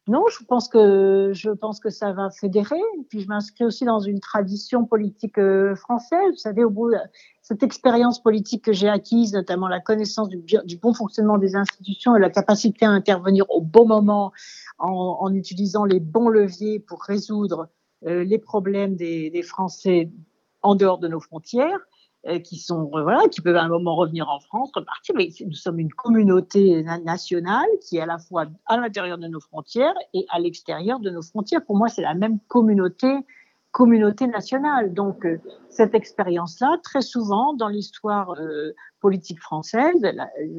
Non, 0.09 0.25
je 0.29 0.43
pense 0.45 0.69
que 0.69 1.33
je 1.35 1.51
pense 1.51 1.81
que 1.81 1.91
ça 1.91 2.13
va 2.13 2.31
fédérer. 2.31 2.81
Puis 3.11 3.21
je 3.21 3.29
m'inscris 3.29 3.65
aussi 3.65 3.85
dans 3.85 4.01
une 4.01 4.21
tradition 4.21 4.85
politique 4.85 5.39
euh, 5.39 5.75
française. 5.77 6.31
Vous 6.31 6.37
savez, 6.37 6.65
au 6.65 6.71
bout 6.71 6.91
de 6.91 6.97
cette 7.43 7.63
expérience 7.63 8.23
politique 8.23 8.65
que 8.65 8.73
j'ai 8.73 8.89
acquise, 8.89 9.35
notamment 9.35 9.69
la 9.69 9.81
connaissance 9.81 10.29
du, 10.29 10.77
bon 10.77 10.95
fonctionnement 10.95 11.39
des 11.39 11.57
institutions 11.57 12.17
et 12.17 12.21
la 12.21 12.31
capacité 12.31 12.87
à 12.87 12.91
intervenir 12.91 13.45
au 13.51 13.61
bon 13.61 13.87
moment 13.87 14.33
en, 14.79 15.19
en 15.21 15.35
utilisant 15.35 15.85
les 15.85 16.01
bons 16.01 16.29
leviers 16.29 16.81
pour 16.81 17.03
résoudre 17.03 17.69
euh, 18.07 18.25
les 18.25 18.39
problèmes 18.39 18.97
des 18.97 19.43
Français 19.43 20.11
en 20.63 20.75
dehors 20.75 20.99
de 20.99 21.09
nos 21.09 21.21
frontières. 21.21 21.79
Euh, 22.29 22.39
qui 22.41 22.57
sont 22.59 22.91
euh, 22.95 23.03
voilà, 23.03 23.27
qui 23.29 23.41
peuvent 23.41 23.57
à 23.57 23.63
un 23.63 23.69
moment 23.69 23.97
revenir 23.97 24.29
en 24.29 24.39
France, 24.41 24.71
repartir. 24.75 25.15
Mais 25.17 25.31
nous 25.47 25.55
sommes 25.55 25.79
une 25.79 25.93
communauté 25.93 26.83
nationale 27.05 27.69
qui 27.81 27.97
est 27.97 28.01
à 28.01 28.07
la 28.07 28.19
fois 28.19 28.47
à 28.67 28.77
l'intérieur 28.77 29.17
de 29.17 29.29
nos 29.29 29.41
frontières 29.41 29.95
et 30.13 30.27
à 30.29 30.39
l'extérieur 30.39 31.01
de 31.01 31.09
nos 31.09 31.23
frontières. 31.23 31.65
Pour 31.65 31.77
moi, 31.77 31.89
c'est 31.89 32.03
la 32.03 32.15
même 32.15 32.39
communauté 32.49 33.09
communauté 33.71 34.27
nationale. 34.27 34.93
Donc 34.95 35.25
euh, 35.25 35.41
cette 35.69 35.95
expérience-là, 35.95 36.79
très 36.83 37.03
souvent 37.03 37.55
dans 37.55 37.69
l'histoire 37.69 38.33
euh, 38.41 38.75
politique 39.01 39.41
française, 39.41 39.95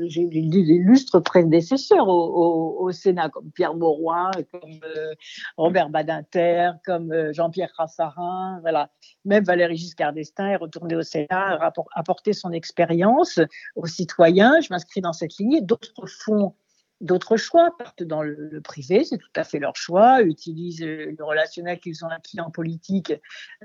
j'ai 0.05 0.25
des 0.25 0.39
illustres 0.39 1.21
prédécesseurs 1.21 2.07
au, 2.07 2.89
Sénat, 2.91 3.29
comme 3.29 3.51
Pierre 3.51 3.75
Mauroy, 3.75 4.31
comme 4.51 4.79
euh, 4.95 5.13
Robert 5.57 5.89
Badinter, 5.89 6.71
comme 6.85 7.13
Jean-Pierre 7.33 7.71
Rassarin, 7.77 8.59
voilà. 8.61 8.89
Même 9.25 9.43
Valéry 9.43 9.75
Giscard 9.75 10.13
d'Estaing 10.13 10.47
est 10.47 10.55
retourné 10.55 10.95
au 10.95 11.01
Sénat, 11.01 11.59
apporter 11.95 12.33
son 12.33 12.51
expérience 12.51 13.39
aux 13.75 13.87
citoyens. 13.87 14.61
Je 14.61 14.69
m'inscris 14.71 15.01
dans 15.01 15.13
cette 15.13 15.37
lignée. 15.37 15.61
D'autres 15.61 16.07
font 16.07 16.55
d'autres 17.01 17.37
choix, 17.37 17.75
partent 17.77 18.03
dans 18.03 18.21
le, 18.21 18.59
privé, 18.61 19.03
c'est 19.03 19.17
tout 19.17 19.27
à 19.35 19.43
fait 19.43 19.59
leur 19.59 19.75
choix, 19.75 20.21
utilisent 20.21 20.81
le 20.81 21.23
relationnel 21.23 21.79
qu'ils 21.79 22.03
ont 22.03 22.09
acquis 22.09 22.39
en 22.41 22.51
politique 22.51 23.13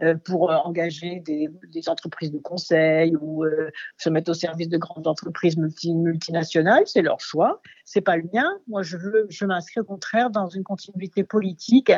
euh, 0.03 0.15
pour 0.15 0.51
euh, 0.51 0.57
engager 0.57 1.21
des, 1.21 1.49
des, 1.69 1.89
entreprises 1.89 2.31
de 2.31 2.39
conseil 2.39 3.17
ou 3.21 3.45
euh, 3.45 3.71
se 3.99 4.09
mettre 4.09 4.31
au 4.31 4.35
service 4.35 4.69
de 4.69 4.79
grandes 4.79 5.07
entreprises 5.07 5.57
multi, 5.57 5.95
multinationales, 5.95 6.85
c'est 6.87 7.03
leur 7.03 7.21
choix, 7.21 7.61
c'est 7.85 8.01
pas 8.01 8.17
le 8.17 8.29
mien. 8.33 8.49
Moi, 8.69 8.83
je 8.83 8.97
veux, 8.97 9.27
je 9.31 9.45
m'inscris 9.45 9.81
au 9.81 9.85
contraire 9.85 10.31
dans 10.31 10.49
une 10.49 10.65
continuité 10.65 11.25
politique 11.25 11.93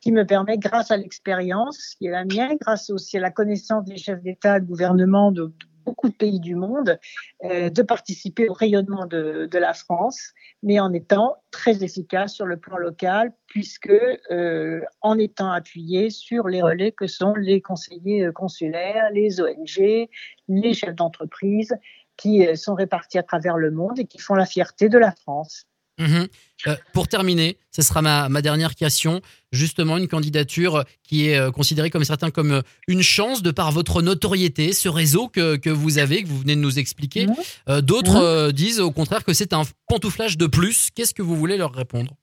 qui 0.00 0.10
me 0.10 0.26
permet, 0.26 0.58
grâce 0.58 0.90
à 0.90 0.96
l'expérience 0.96 1.94
qui 1.96 2.06
est 2.06 2.10
la 2.10 2.24
mienne, 2.24 2.56
grâce 2.60 2.90
aussi 2.90 3.18
à 3.18 3.20
la 3.20 3.30
connaissance 3.30 3.84
des 3.84 3.96
chefs 3.96 4.20
d'État, 4.20 4.58
de 4.58 4.66
gouvernement, 4.66 5.30
de, 5.30 5.52
beaucoup 5.84 6.08
de 6.08 6.14
pays 6.14 6.40
du 6.40 6.54
monde, 6.54 6.98
euh, 7.44 7.70
de 7.70 7.82
participer 7.82 8.48
au 8.48 8.52
rayonnement 8.52 9.06
de, 9.06 9.48
la 9.52 9.74
France, 9.74 10.32
mais 10.62 10.80
en 10.80 10.92
étant 10.92 11.36
très 11.50 11.84
efficace 11.84 12.34
sur 12.34 12.46
le 12.46 12.56
plan 12.56 12.76
local, 12.76 13.32
puisque 13.46 13.92
euh, 14.30 14.80
en 15.00 15.18
étant 15.18 15.50
appuyé 15.50 16.10
sur 16.10 16.48
les 16.48 16.62
relais 16.62 16.92
que 16.92 17.06
sont 17.06 17.34
les 17.34 17.60
conseillers 17.60 18.24
euh, 18.24 18.32
consulaires, 18.32 19.10
les 19.12 19.40
ONG, 19.40 20.08
les 20.48 20.74
chefs 20.74 20.94
d'entreprise, 20.94 21.74
qui 22.16 22.46
sont 22.56 22.74
répartis 22.74 23.18
à 23.18 23.22
travers 23.22 23.56
le 23.56 23.70
monde 23.70 23.98
et 23.98 24.04
qui 24.04 24.18
font 24.18 24.34
la 24.34 24.46
fierté 24.46 24.88
de 24.88 24.98
la 24.98 25.12
France. 25.12 25.66
Mhm. 25.98 26.28
Euh, 26.68 26.76
pour 26.92 27.08
terminer, 27.08 27.58
ce 27.70 27.82
sera 27.82 28.02
ma, 28.02 28.28
ma, 28.28 28.40
dernière 28.40 28.74
question. 28.74 29.20
Justement, 29.50 29.98
une 29.98 30.08
candidature 30.08 30.84
qui 31.02 31.28
est 31.28 31.36
euh, 31.36 31.50
considérée 31.50 31.90
comme 31.90 32.04
certains 32.04 32.30
comme 32.30 32.52
euh, 32.52 32.62
une 32.88 33.02
chance 33.02 33.42
de 33.42 33.50
par 33.50 33.72
votre 33.72 34.00
notoriété, 34.00 34.72
ce 34.72 34.88
réseau 34.88 35.28
que, 35.28 35.56
que 35.56 35.70
vous 35.70 35.98
avez, 35.98 36.22
que 36.22 36.28
vous 36.28 36.38
venez 36.38 36.56
de 36.56 36.60
nous 36.60 36.78
expliquer. 36.78 37.26
D'autres 37.66 38.50
disent 38.52 38.80
au 38.80 38.90
contraire 38.90 39.24
que 39.24 39.32
c'est 39.32 39.52
un 39.52 39.62
pantouflage 39.88 40.38
de 40.38 40.46
plus. 40.46 40.88
Qu'est-ce 40.94 41.14
que 41.14 41.22
vous 41.22 41.36
voulez 41.36 41.56
leur 41.56 41.72
répondre? 41.72 42.14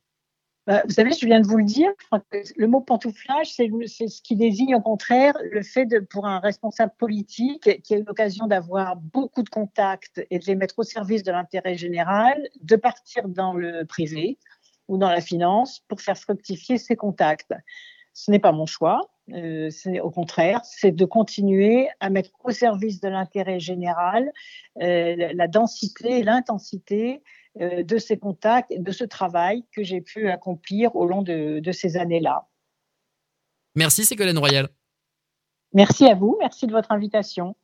Bah, 0.69 0.83
vous 0.85 0.93
savez, 0.93 1.09
je 1.19 1.25
viens 1.25 1.41
de 1.41 1.47
vous 1.47 1.57
le 1.57 1.63
dire, 1.63 1.89
le 2.55 2.67
mot 2.67 2.79
pantouflage, 2.79 3.51
c'est 3.55 4.07
ce 4.07 4.21
qui 4.21 4.35
désigne 4.35 4.75
au 4.75 4.81
contraire 4.81 5.33
le 5.51 5.63
fait 5.63 5.87
de, 5.87 5.97
pour 5.97 6.27
un 6.27 6.37
responsable 6.37 6.93
politique 6.95 7.81
qui 7.81 7.95
a 7.95 7.97
eu 7.97 8.03
l'occasion 8.03 8.45
d'avoir 8.45 8.95
beaucoup 8.95 9.41
de 9.41 9.49
contacts 9.49 10.23
et 10.29 10.37
de 10.37 10.45
les 10.45 10.53
mettre 10.53 10.77
au 10.77 10.83
service 10.83 11.23
de 11.23 11.31
l'intérêt 11.31 11.75
général, 11.75 12.47
de 12.61 12.75
partir 12.75 13.27
dans 13.27 13.53
le 13.53 13.83
privé 13.83 14.37
ou 14.87 14.99
dans 14.99 15.09
la 15.09 15.21
finance 15.21 15.79
pour 15.87 16.01
faire 16.01 16.19
fructifier 16.19 16.77
ses 16.77 16.95
contacts. 16.95 17.55
Ce 18.13 18.29
n'est 18.29 18.37
pas 18.37 18.51
mon 18.51 18.67
choix, 18.67 19.09
euh, 19.33 19.71
au 20.03 20.11
contraire, 20.11 20.61
c'est 20.65 20.91
de 20.91 21.05
continuer 21.05 21.89
à 21.99 22.11
mettre 22.11 22.29
au 22.43 22.51
service 22.51 22.99
de 22.99 23.09
l'intérêt 23.09 23.59
général 23.59 24.31
euh, 24.83 25.31
la 25.33 25.47
densité 25.47 26.19
et 26.19 26.23
l'intensité 26.23 27.23
de 27.55 27.97
ces 27.97 28.17
contacts 28.17 28.71
et 28.71 28.79
de 28.79 28.91
ce 28.91 29.03
travail 29.03 29.65
que 29.71 29.83
j'ai 29.83 30.01
pu 30.01 30.29
accomplir 30.29 30.95
au 30.95 31.05
long 31.05 31.21
de, 31.21 31.59
de 31.59 31.71
ces 31.71 31.97
années-là. 31.97 32.47
Merci 33.75 34.05
Ségolène 34.05 34.37
Royal. 34.37 34.69
Merci 35.73 36.05
à 36.05 36.15
vous, 36.15 36.37
merci 36.39 36.67
de 36.67 36.71
votre 36.71 36.91
invitation. 36.91 37.55